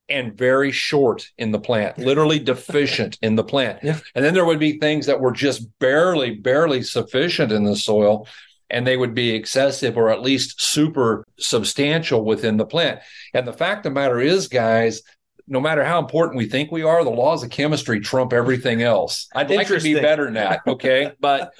and 0.09 0.38
very 0.38 0.70
short 0.70 1.28
in 1.37 1.50
the 1.50 1.59
plant, 1.59 1.98
literally 1.98 2.38
deficient 2.38 3.18
in 3.22 3.35
the 3.35 3.44
plant. 3.44 3.80
Yeah. 3.83 3.98
And 4.14 4.24
then 4.24 4.35
there 4.35 4.44
would 4.44 4.59
be 4.59 4.78
things 4.78 5.07
that 5.07 5.20
were 5.20 5.33
just 5.33 5.66
barely, 5.78 6.30
barely 6.30 6.83
sufficient 6.83 7.52
in 7.52 7.64
the 7.64 7.76
soil 7.76 8.26
and 8.70 8.87
they 8.87 8.96
would 8.96 9.14
be 9.14 9.31
excessive 9.31 9.96
or 9.96 10.11
at 10.11 10.22
least 10.22 10.61
super 10.61 11.24
substantial 11.38 12.24
within 12.24 12.57
the 12.57 12.66
plant. 12.66 13.00
And 13.33 13.46
the 13.46 13.52
fact 13.52 13.87
of 13.87 13.94
the 13.94 14.00
matter 14.00 14.20
is, 14.20 14.48
guys, 14.48 15.02
no 15.48 15.61
matter 15.61 15.85
how 15.85 15.98
important 15.98 16.38
we 16.38 16.48
think 16.48 16.72
we 16.72 16.83
are, 16.83 17.05
the 17.05 17.11
laws 17.11 17.44
of 17.44 17.50
chemistry 17.50 18.00
trump 18.00 18.33
everything 18.33 18.83
else. 18.83 19.29
I'd 19.35 19.50
like 19.50 19.68
to 19.68 19.81
be 19.81 19.94
better 19.94 20.24
than 20.24 20.35
that. 20.35 20.61
Okay. 20.66 21.12
but 21.20 21.52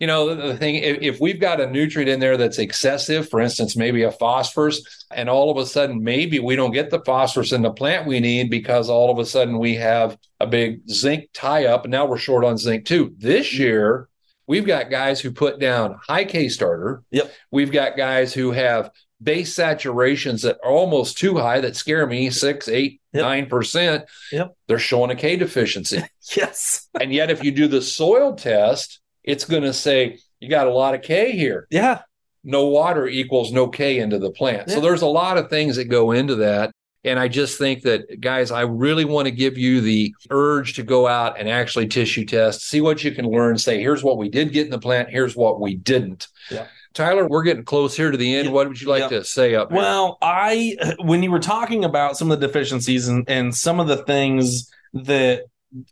you 0.00 0.06
know, 0.06 0.34
the 0.34 0.56
thing, 0.56 0.76
if, 0.76 0.98
if, 1.02 1.20
we've 1.20 1.38
got 1.38 1.60
a 1.60 1.70
nutrient 1.70 2.08
in 2.08 2.20
there 2.20 2.38
that's 2.38 2.58
excessive, 2.58 3.28
for 3.28 3.38
instance, 3.38 3.76
maybe 3.76 4.02
a 4.02 4.10
phosphorus, 4.10 5.04
and 5.10 5.28
all 5.28 5.50
of 5.50 5.58
a 5.58 5.66
sudden, 5.66 6.02
maybe 6.02 6.38
we 6.38 6.56
don't 6.56 6.72
get 6.72 6.88
the 6.88 7.02
phosphorus 7.04 7.52
in 7.52 7.60
the 7.60 7.70
plant 7.70 8.06
we 8.06 8.18
need 8.18 8.48
because 8.48 8.88
all 8.88 9.10
of 9.10 9.18
a 9.18 9.26
sudden 9.26 9.58
we 9.58 9.74
have 9.74 10.16
a 10.40 10.46
big 10.46 10.88
zinc 10.88 11.28
tie 11.34 11.66
up, 11.66 11.84
and 11.84 11.92
now 11.92 12.06
we're 12.06 12.16
short 12.16 12.46
on 12.46 12.56
zinc 12.56 12.86
too. 12.86 13.14
This 13.18 13.46
mm. 13.46 13.58
year, 13.58 14.08
We've 14.50 14.66
got 14.66 14.90
guys 14.90 15.20
who 15.20 15.30
put 15.30 15.60
down 15.60 16.00
high 16.08 16.24
K 16.24 16.48
starter. 16.48 17.04
Yep. 17.12 17.32
We've 17.52 17.70
got 17.70 17.96
guys 17.96 18.34
who 18.34 18.50
have 18.50 18.90
base 19.22 19.54
saturations 19.54 20.42
that 20.42 20.58
are 20.64 20.72
almost 20.72 21.16
too 21.18 21.38
high 21.38 21.60
that 21.60 21.76
scare 21.76 22.04
me 22.04 22.30
six, 22.30 22.66
eight, 22.66 23.00
nine 23.14 23.44
yep. 23.44 23.48
percent. 23.48 24.04
Yep. 24.32 24.56
They're 24.66 24.80
showing 24.80 25.12
a 25.12 25.14
K 25.14 25.36
deficiency. 25.36 26.02
yes. 26.36 26.88
and 27.00 27.12
yet, 27.12 27.30
if 27.30 27.44
you 27.44 27.52
do 27.52 27.68
the 27.68 27.80
soil 27.80 28.34
test, 28.34 28.98
it's 29.22 29.44
going 29.44 29.62
to 29.62 29.72
say 29.72 30.18
you 30.40 30.48
got 30.48 30.66
a 30.66 30.74
lot 30.74 30.96
of 30.96 31.02
K 31.02 31.30
here. 31.30 31.68
Yeah. 31.70 32.00
No 32.42 32.66
water 32.66 33.06
equals 33.06 33.52
no 33.52 33.68
K 33.68 34.00
into 34.00 34.18
the 34.18 34.32
plant. 34.32 34.66
Yeah. 34.66 34.74
So 34.74 34.80
there's 34.80 35.02
a 35.02 35.06
lot 35.06 35.38
of 35.38 35.48
things 35.48 35.76
that 35.76 35.84
go 35.84 36.10
into 36.10 36.34
that. 36.34 36.72
And 37.02 37.18
I 37.18 37.28
just 37.28 37.58
think 37.58 37.82
that, 37.82 38.20
guys, 38.20 38.50
I 38.50 38.62
really 38.62 39.06
want 39.06 39.26
to 39.26 39.30
give 39.30 39.56
you 39.56 39.80
the 39.80 40.14
urge 40.28 40.74
to 40.74 40.82
go 40.82 41.06
out 41.06 41.38
and 41.38 41.48
actually 41.48 41.88
tissue 41.88 42.26
test, 42.26 42.68
see 42.68 42.82
what 42.82 43.02
you 43.02 43.12
can 43.12 43.26
learn, 43.26 43.56
say, 43.56 43.80
here's 43.80 44.04
what 44.04 44.18
we 44.18 44.28
did 44.28 44.52
get 44.52 44.66
in 44.66 44.70
the 44.70 44.78
plant, 44.78 45.08
here's 45.08 45.34
what 45.34 45.60
we 45.60 45.76
didn't. 45.76 46.28
Yeah. 46.50 46.66
Tyler, 46.92 47.26
we're 47.26 47.44
getting 47.44 47.64
close 47.64 47.96
here 47.96 48.10
to 48.10 48.16
the 48.16 48.34
end. 48.34 48.46
Yeah. 48.46 48.52
What 48.52 48.68
would 48.68 48.80
you 48.80 48.88
like 48.88 49.10
yeah. 49.10 49.18
to 49.18 49.24
say 49.24 49.54
up? 49.54 49.70
Here? 49.70 49.78
Well, 49.78 50.18
I 50.20 50.76
when 50.98 51.22
you 51.22 51.30
were 51.30 51.38
talking 51.38 51.84
about 51.84 52.16
some 52.16 52.30
of 52.30 52.40
the 52.40 52.46
deficiencies 52.46 53.08
and, 53.08 53.28
and 53.28 53.54
some 53.54 53.78
of 53.78 53.86
the 53.86 53.98
things 53.98 54.70
that 54.92 55.44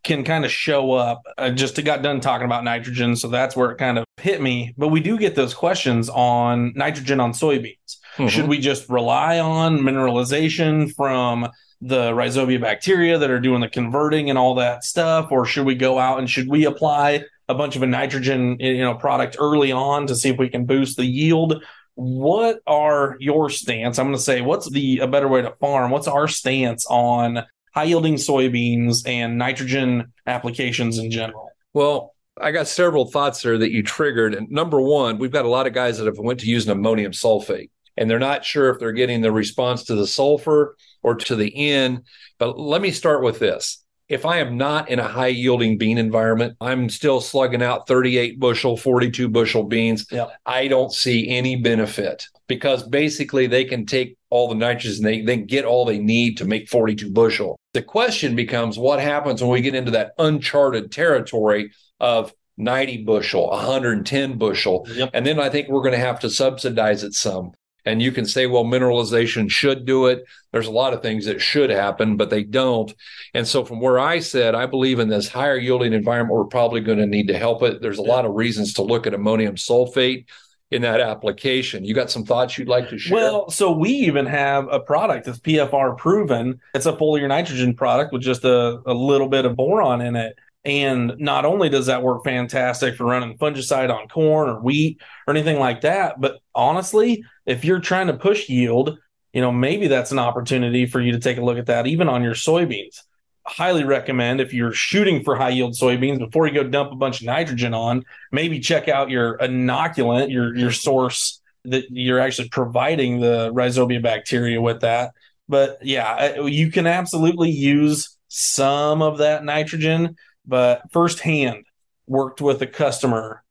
can 0.03 0.25
kind 0.25 0.45
of 0.45 0.51
show 0.51 0.93
up, 0.93 1.23
I 1.37 1.51
just 1.51 1.83
got 1.85 2.03
done 2.03 2.21
talking 2.21 2.47
about 2.47 2.65
nitrogen, 2.65 3.15
so 3.15 3.29
that's 3.29 3.55
where 3.55 3.71
it 3.71 3.79
kind 3.79 3.97
of 3.97 4.05
hit 4.17 4.43
me. 4.43 4.75
But 4.77 4.89
we 4.89 4.99
do 5.01 5.17
get 5.17 5.37
those 5.37 5.55
questions 5.55 6.09
on 6.09 6.73
nitrogen 6.75 7.21
on 7.21 7.33
soybeans. 7.33 7.98
Mm-hmm. 8.19 8.29
Should 8.29 8.49
we 8.49 8.59
just 8.59 8.89
rely 8.89 9.39
on 9.39 9.79
mineralization 9.79 10.93
from 10.95 11.49
the 11.81 12.11
rhizobia 12.11 12.61
bacteria 12.61 13.19
that 13.19 13.31
are 13.31 13.39
doing 13.39 13.61
the 13.61 13.69
converting 13.69 14.29
and 14.29 14.39
all 14.39 14.57
that 14.57 14.83
stuff, 14.83 15.29
or 15.31 15.45
should 15.45 15.65
we 15.65 15.77
go 15.77 15.99
out 15.99 16.19
and 16.19 16.29
should 16.29 16.49
we 16.49 16.65
apply 16.65 17.25
a 17.49 17.55
bunch 17.55 17.77
of 17.77 17.83
a 17.83 17.87
nitrogen 17.87 18.57
you 18.59 18.83
know 18.83 18.95
product 18.95 19.37
early 19.39 19.71
on 19.71 20.09
to 20.09 20.17
see 20.17 20.29
if 20.31 20.39
we 20.39 20.49
can 20.49 20.67
boost 20.67 20.97
the 20.97 21.07
yield? 21.07 21.63
What 21.95 22.61
are 22.67 23.17
your 23.21 23.51
stance? 23.51 23.99
I'm 23.99 24.07
going 24.07 24.17
to 24.17 24.23
say, 24.23 24.41
what's 24.41 24.69
the 24.71 24.99
a 24.99 25.07
better 25.07 25.29
way 25.29 25.43
to 25.43 25.53
farm? 25.61 25.93
What's 25.93 26.09
our 26.09 26.27
stance 26.27 26.87
on 26.91 27.45
high 27.73 27.85
yielding 27.85 28.15
soybeans 28.15 29.07
and 29.07 29.39
nitrogen 29.39 30.13
applications 30.27 30.99
in 30.99 31.13
general? 31.13 31.51
Well, 31.73 32.15
I 32.41 32.51
got 32.51 32.69
several 32.69 33.07
thoughts 33.07 33.43
there 33.43 33.59
that 33.59 33.71
you 33.73 33.83
triggered. 33.83 34.35
And 34.35 34.51
number 34.51 34.81
one, 34.81 35.19
we've 35.19 35.33
got 35.33 35.45
a 35.45 35.49
lot 35.49 35.67
of 35.67 35.73
guys 35.73 35.99
that 35.99 36.07
have 36.07 36.19
went 36.19 36.41
to 36.41 36.47
using 36.47 36.71
ammonium 36.71 37.13
sulfate 37.13 37.71
and 37.99 38.09
they're 38.09 38.19
not 38.19 38.45
sure 38.45 38.71
if 38.71 38.79
they're 38.79 38.93
getting 38.93 39.21
the 39.21 39.33
response 39.33 39.85
to 39.85 39.95
the 39.95 40.07
sulfur 40.07 40.77
or 41.03 41.17
to 41.17 41.37
the 41.37 41.55
N. 41.55 42.05
But 42.39 42.59
let 42.59 42.81
me 42.81 42.93
start 42.93 43.23
with 43.23 43.39
this. 43.41 43.85
If 44.09 44.25
I 44.25 44.39
am 44.39 44.57
not 44.57 44.89
in 44.89 44.99
a 44.99 45.07
high 45.07 45.27
yielding 45.27 45.77
bean 45.77 45.99
environment, 45.99 46.57
I'm 46.63 46.89
still 46.89 47.21
slugging 47.21 47.63
out 47.63 47.87
38 47.87 48.41
bushel, 48.41 48.77
42 48.77 49.29
bushel 49.29 49.65
beans. 49.65 50.07
Yep. 50.11 50.31
I 50.47 50.69
don't 50.69 50.93
see 50.93 51.29
any 51.29 51.57
benefit 51.57 52.27
because 52.47 52.85
basically 52.85 53.47
they 53.47 53.65
can 53.65 53.85
take 53.85 54.17
all 54.31 54.49
the 54.49 54.55
nitrogen, 54.55 55.05
they, 55.05 55.21
they 55.21 55.37
get 55.37 55.67
all 55.67 55.85
they 55.85 55.99
need 55.99 56.39
to 56.39 56.47
make 56.47 56.71
42 56.71 57.11
bushel. 57.11 57.59
The 57.75 57.83
question 57.83 58.35
becomes 58.35 58.79
what 58.79 59.01
happens 59.01 59.43
when 59.43 59.51
we 59.51 59.61
get 59.61 59.75
into 59.75 59.91
that 59.91 60.13
uncharted 60.19 60.91
territory 60.91 61.73
of 62.01 62.33
90 62.57 63.05
bushel, 63.05 63.49
110 63.51 64.39
bushel. 64.39 64.87
Yep. 64.91 65.11
And 65.13 65.27
then 65.27 65.39
I 65.39 65.49
think 65.49 65.69
we're 65.69 65.83
going 65.83 65.93
to 65.93 65.99
have 65.99 66.21
to 66.21 66.31
subsidize 66.31 67.05
it 67.05 67.15
some. 67.15 67.53
And 67.89 68.03
you 68.03 68.13
can 68.13 68.27
say, 68.27 68.47
well, 68.47 68.65
mineralization 68.65 69.51
should 69.51 69.87
do 69.87 70.07
it. 70.07 70.25
There's 70.53 70.67
a 70.67 70.71
lot 70.71 70.93
of 70.93 71.01
things 71.01 71.25
that 71.25 71.41
should 71.41 71.71
happen, 71.71 72.19
but 72.19 72.29
they 72.29 72.43
don't. 72.43 72.93
And 73.33 73.49
so, 73.49 73.65
from 73.65 73.81
where 73.81 73.99
I 73.99 74.19
said, 74.19 74.55
I 74.55 74.67
believe 74.67 74.99
in 74.99 75.09
this 75.09 75.29
higher 75.29 75.57
yielding 75.57 75.95
environment, 75.95 76.37
we're 76.37 76.45
probably 76.45 76.83
going 76.83 76.99
to 76.99 77.07
need 77.07 77.29
to 77.29 77.39
help 77.39 77.63
it. 77.63 77.81
There's 77.81 77.99
a 77.99 78.03
lot 78.03 78.27
of 78.27 78.35
reasons 78.35 78.75
to 78.75 78.83
look 78.83 79.07
at 79.07 79.15
ammonium 79.15 79.55
sulfate. 79.57 80.27
in 80.71 80.83
that 80.83 81.01
application. 81.01 81.85
You 81.85 81.95
got 81.95 82.11
some 82.11 82.25
thoughts 82.25 82.59
you'd 82.59 82.69
like 82.69 82.91
to 82.91 82.99
share? 82.99 83.17
Well, 83.17 83.51
so 83.51 83.73
we 83.73 83.89
even 83.89 84.27
have 84.27 84.69
a 84.71 84.81
product 84.81 85.25
that's 85.25 85.39
PFR 85.39 85.97
proven. 85.97 86.61
It's 86.75 86.85
a 86.85 86.93
foliar 86.93 87.27
nitrogen 87.27 87.75
product 87.75 88.13
with 88.13 88.21
just 88.21 88.45
a, 88.45 88.83
a 88.85 88.93
little 88.93 89.29
bit 89.29 89.47
of 89.47 89.57
boron 89.57 90.03
in 90.03 90.15
it. 90.15 90.37
And 90.65 91.15
not 91.19 91.45
only 91.45 91.69
does 91.69 91.87
that 91.87 92.03
work 92.03 92.25
fantastic 92.25 92.97
for 92.97 93.05
running 93.05 93.39
fungicide 93.39 93.95
on 93.95 94.09
corn 94.09 94.51
or 94.51 94.61
wheat 94.61 95.01
or 95.27 95.33
anything 95.33 95.59
like 95.59 95.83
that, 95.83 96.21
but 96.21 96.41
honestly, 96.55 97.25
if 97.47 97.65
you're 97.65 97.81
trying 97.81 98.09
to 98.09 98.15
push 98.15 98.49
yield, 98.49 98.99
you 99.33 99.41
know, 99.41 99.53
maybe 99.53 99.89
that's 99.89 100.13
an 100.13 100.19
opportunity 100.19 100.87
for 100.87 101.01
you 101.01 101.13
to 101.13 101.21
take 101.21 101.39
a 101.39 101.45
look 101.45 101.59
at 101.59 101.67
that 101.67 101.87
even 101.87 102.09
on 102.09 102.23
your 102.23 102.35
soybeans. 102.35 103.03
Highly 103.47 103.85
recommend 103.85 104.41
if 104.41 104.53
you're 104.53 104.73
shooting 104.73 105.23
for 105.23 105.37
high 105.37 105.51
yield 105.51 105.75
soybeans 105.75 106.19
before 106.19 106.47
you 106.47 106.55
go 106.55 106.65
dump 106.65 106.93
a 106.93 106.97
bunch 106.97 107.21
of 107.21 107.27
nitrogen 107.27 107.73
on, 107.73 108.05
maybe 108.31 108.61
check 108.61 108.89
out 108.89 109.09
your 109.09 109.39
inoculant, 109.39 110.31
your 110.31 110.55
your 110.55 110.73
source 110.73 111.41
that 111.65 111.85
you're 111.91 112.21
actually 112.21 112.49
providing 112.51 113.21
the 113.21 113.51
rhizobia 113.55 114.03
bacteria 114.03 114.61
with 114.61 114.81
that. 114.81 115.13
But 115.49 115.79
yeah, 115.83 116.41
you 116.43 116.71
can 116.71 116.87
absolutely 116.87 117.51
use 117.51 118.17
some 118.29 119.01
of 119.01 119.19
that 119.19 119.45
nitrogen 119.45 120.17
but 120.49 120.83
firsthand 120.91 121.65
worked 122.07 122.41
with 122.41 122.61
a 122.63 122.67
customer 122.67 123.45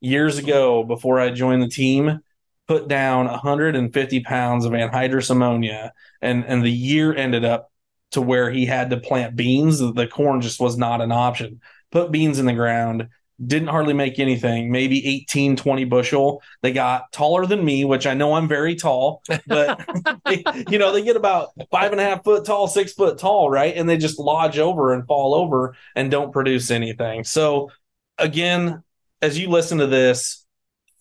years 0.00 0.38
ago 0.38 0.82
before 0.82 1.20
I 1.20 1.30
joined 1.30 1.62
the 1.62 1.68
team, 1.68 2.20
put 2.66 2.88
down 2.88 3.26
150 3.26 4.20
pounds 4.20 4.64
of 4.64 4.72
anhydrous 4.72 5.30
ammonia, 5.30 5.92
and 6.20 6.44
and 6.44 6.64
the 6.64 6.72
year 6.72 7.14
ended 7.14 7.44
up 7.44 7.70
to 8.12 8.22
where 8.22 8.50
he 8.50 8.64
had 8.64 8.90
to 8.90 8.96
plant 8.96 9.36
beans. 9.36 9.78
The 9.78 10.08
corn 10.10 10.40
just 10.40 10.58
was 10.58 10.78
not 10.78 11.02
an 11.02 11.12
option. 11.12 11.60
Put 11.92 12.10
beans 12.10 12.38
in 12.38 12.46
the 12.46 12.54
ground, 12.54 13.08
didn't 13.44 13.68
hardly 13.68 13.94
make 13.94 14.18
anything, 14.18 14.70
maybe 14.70 15.06
18, 15.06 15.56
20 15.56 15.84
bushel. 15.84 16.42
They 16.62 16.72
got 16.72 17.12
taller 17.12 17.46
than 17.46 17.64
me, 17.64 17.84
which 17.84 18.06
I 18.06 18.14
know 18.14 18.34
I'm 18.34 18.48
very 18.48 18.74
tall, 18.74 19.22
but 19.46 19.80
they, 20.24 20.42
you 20.68 20.78
know, 20.78 20.92
they 20.92 21.02
get 21.02 21.16
about 21.16 21.50
five 21.70 21.92
and 21.92 22.00
a 22.00 22.04
half 22.04 22.24
foot 22.24 22.44
tall, 22.44 22.66
six 22.66 22.92
foot 22.92 23.18
tall, 23.18 23.48
right? 23.48 23.76
And 23.76 23.88
they 23.88 23.96
just 23.96 24.18
lodge 24.18 24.58
over 24.58 24.92
and 24.92 25.06
fall 25.06 25.34
over 25.34 25.76
and 25.94 26.10
don't 26.10 26.32
produce 26.32 26.70
anything. 26.70 27.24
So, 27.24 27.70
again, 28.18 28.82
as 29.22 29.38
you 29.38 29.48
listen 29.48 29.78
to 29.78 29.86
this, 29.86 30.44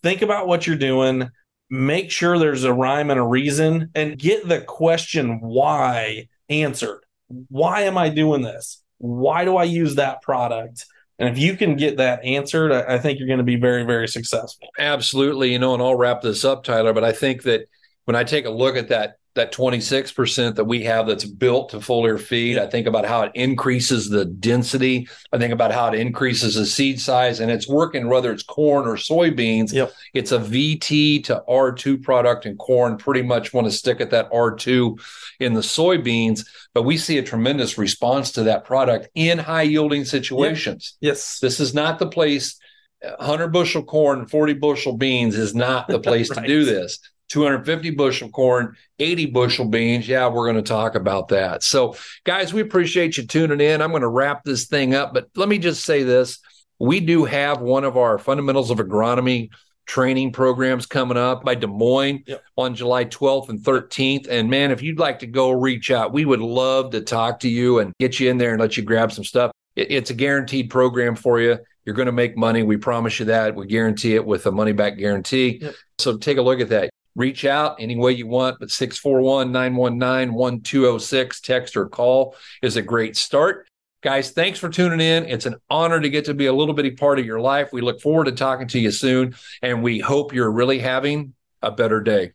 think 0.03 0.21
about 0.21 0.47
what 0.47 0.67
you're 0.67 0.75
doing, 0.75 1.29
make 1.69 2.11
sure 2.11 2.37
there's 2.37 2.63
a 2.63 2.73
rhyme 2.73 3.09
and 3.09 3.19
a 3.19 3.23
reason, 3.23 3.89
and 3.95 4.17
get 4.17 4.47
the 4.47 4.61
question 4.61 5.39
why 5.41 6.29
answered. 6.49 7.01
Why 7.49 7.81
am 7.81 7.97
I 7.97 8.09
doing 8.09 8.41
this? 8.41 8.83
Why 8.99 9.43
do 9.43 9.57
I 9.57 9.63
use 9.63 9.95
that 9.95 10.21
product? 10.21 10.85
And 11.19 11.29
if 11.29 11.37
you 11.37 11.57
can 11.57 11.75
get 11.75 11.97
that 11.97 12.23
answered, 12.23 12.71
I 12.71 12.99
think 12.99 13.17
you're 13.17 13.27
going 13.27 13.39
to 13.39 13.43
be 13.43 13.55
very, 13.55 13.83
very 13.83 14.07
successful. 14.07 14.67
Absolutely. 14.77 15.51
You 15.51 15.59
know, 15.59 15.73
and 15.73 15.81
I'll 15.81 15.95
wrap 15.95 16.21
this 16.21 16.45
up, 16.45 16.63
Tyler, 16.63 16.93
but 16.93 17.03
I 17.03 17.11
think 17.11 17.43
that 17.43 17.67
when 18.05 18.15
I 18.15 18.23
take 18.23 18.45
a 18.45 18.51
look 18.51 18.75
at 18.75 18.89
that 18.89 19.17
that 19.37 19.53
26% 19.53 20.55
that 20.55 20.65
we 20.65 20.83
have 20.83 21.07
that's 21.07 21.23
built 21.23 21.69
to 21.69 21.77
foliar 21.77 22.19
feed. 22.19 22.57
I 22.57 22.67
think 22.67 22.85
about 22.85 23.05
how 23.05 23.21
it 23.21 23.31
increases 23.33 24.09
the 24.09 24.25
density. 24.25 25.07
I 25.31 25.37
think 25.37 25.53
about 25.53 25.71
how 25.71 25.87
it 25.87 25.99
increases 25.99 26.55
the 26.55 26.65
seed 26.65 26.99
size 26.99 27.39
and 27.39 27.49
it's 27.49 27.67
working 27.67 28.09
whether 28.09 28.31
it's 28.31 28.43
corn 28.43 28.87
or 28.87 28.95
soybeans. 28.95 29.71
Yep. 29.71 29.93
It's 30.13 30.31
a 30.31 30.39
VT 30.39 31.23
to 31.25 31.43
R2 31.47 32.03
product 32.03 32.45
in 32.45 32.57
corn. 32.57 32.97
Pretty 32.97 33.21
much 33.21 33.53
want 33.53 33.65
to 33.65 33.71
stick 33.71 34.01
at 34.01 34.11
that 34.11 34.29
R2 34.31 34.99
in 35.39 35.53
the 35.53 35.61
soybeans, 35.61 36.45
but 36.73 36.83
we 36.83 36.97
see 36.97 37.17
a 37.17 37.23
tremendous 37.23 37.77
response 37.77 38.31
to 38.33 38.43
that 38.43 38.65
product 38.65 39.07
in 39.15 39.37
high 39.37 39.63
yielding 39.63 40.03
situations. 40.03 40.97
Yep. 40.99 41.11
Yes. 41.13 41.39
This 41.39 41.59
is 41.59 41.73
not 41.73 41.99
the 41.99 42.07
place 42.07 42.59
uh, 43.05 43.15
100 43.19 43.49
bushel 43.49 43.83
corn, 43.83 44.25
40 44.25 44.53
bushel 44.53 44.97
beans 44.97 45.37
is 45.37 45.53
not 45.53 45.87
the 45.87 45.99
place 45.99 46.31
right. 46.31 46.41
to 46.41 46.47
do 46.47 46.65
this. 46.65 46.99
250 47.29 47.91
bushel 47.91 48.29
corn, 48.29 48.75
80 48.99 49.27
bushel 49.27 49.65
beans. 49.65 50.07
Yeah, 50.07 50.27
we're 50.27 50.45
going 50.45 50.63
to 50.63 50.67
talk 50.67 50.95
about 50.95 51.29
that. 51.29 51.63
So, 51.63 51.95
guys, 52.23 52.53
we 52.53 52.61
appreciate 52.61 53.17
you 53.17 53.25
tuning 53.25 53.61
in. 53.61 53.81
I'm 53.81 53.91
going 53.91 54.01
to 54.01 54.07
wrap 54.07 54.43
this 54.43 54.65
thing 54.65 54.93
up, 54.95 55.13
but 55.13 55.29
let 55.35 55.49
me 55.49 55.57
just 55.57 55.83
say 55.83 56.03
this. 56.03 56.39
We 56.79 56.99
do 56.99 57.25
have 57.25 57.59
one 57.59 57.83
of 57.83 57.97
our 57.97 58.17
fundamentals 58.17 58.69
of 58.71 58.77
agronomy 58.77 59.49
training 59.87 60.33
programs 60.33 60.85
coming 60.85 61.17
up 61.17 61.43
by 61.43 61.55
Des 61.55 61.65
Moines 61.65 62.23
yep. 62.27 62.43
on 62.57 62.75
July 62.75 63.05
12th 63.05 63.49
and 63.49 63.59
13th. 63.59 64.27
And 64.27 64.49
man, 64.49 64.71
if 64.71 64.81
you'd 64.83 64.99
like 64.99 65.19
to 65.19 65.27
go 65.27 65.51
reach 65.51 65.89
out, 65.91 66.13
we 66.13 66.25
would 66.25 66.41
love 66.41 66.91
to 66.91 67.01
talk 67.01 67.39
to 67.39 67.49
you 67.49 67.79
and 67.79 67.93
get 67.99 68.19
you 68.19 68.29
in 68.29 68.37
there 68.37 68.51
and 68.51 68.61
let 68.61 68.77
you 68.77 68.83
grab 68.83 69.11
some 69.11 69.23
stuff. 69.23 69.51
It's 69.75 70.09
a 70.09 70.13
guaranteed 70.13 70.69
program 70.69 71.15
for 71.15 71.39
you. 71.39 71.57
You're 71.85 71.95
going 71.95 72.07
to 72.07 72.11
make 72.11 72.35
money. 72.35 72.63
We 72.63 72.77
promise 72.77 73.19
you 73.19 73.27
that. 73.27 73.55
We 73.55 73.65
guarantee 73.65 74.15
it 74.15 74.25
with 74.25 74.45
a 74.45 74.51
money 74.51 74.73
back 74.73 74.97
guarantee. 74.97 75.59
Yep. 75.61 75.75
So 75.99 76.17
take 76.17 76.37
a 76.37 76.41
look 76.41 76.59
at 76.59 76.69
that 76.69 76.89
reach 77.17 77.43
out 77.43 77.75
any 77.79 77.97
way 77.97 78.13
you 78.13 78.27
want, 78.27 78.59
but 78.59 78.71
641 78.71 79.51
919 79.51 80.33
1206, 80.33 81.41
text 81.41 81.75
or 81.75 81.89
call 81.89 82.35
is 82.61 82.77
a 82.77 82.81
great 82.81 83.17
start. 83.17 83.67
Guys, 84.01 84.31
thanks 84.31 84.59
for 84.59 84.69
tuning 84.69 85.01
in. 85.01 85.25
It's 85.25 85.47
an 85.47 85.55
honor 85.69 85.99
to 85.99 86.09
get 86.09 86.25
to 86.25 86.33
be 86.33 86.45
a 86.45 86.53
little 86.53 86.75
bitty 86.75 86.91
part 86.91 87.19
of 87.19 87.25
your 87.25 87.41
life. 87.41 87.69
We 87.73 87.81
look 87.81 87.99
forward 87.99 88.25
to 88.25 88.31
talking 88.31 88.67
to 88.69 88.79
you 88.79 88.91
soon, 88.91 89.35
and 89.61 89.81
we 89.81 89.99
hope 89.99 90.33
you're 90.33 90.51
really 90.51 90.79
having 90.79 91.33
a 91.61 91.71
better 91.71 91.99
day. 91.99 92.31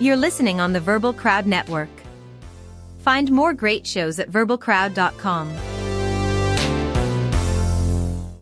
You're 0.00 0.16
listening 0.16 0.60
on 0.60 0.72
the 0.72 0.80
Verbal 0.80 1.12
Crowd 1.12 1.46
Network. 1.46 1.88
Find 2.98 3.30
more 3.30 3.54
great 3.54 3.86
shows 3.86 4.18
at 4.18 4.30
verbalcrowd.com. 4.30 5.79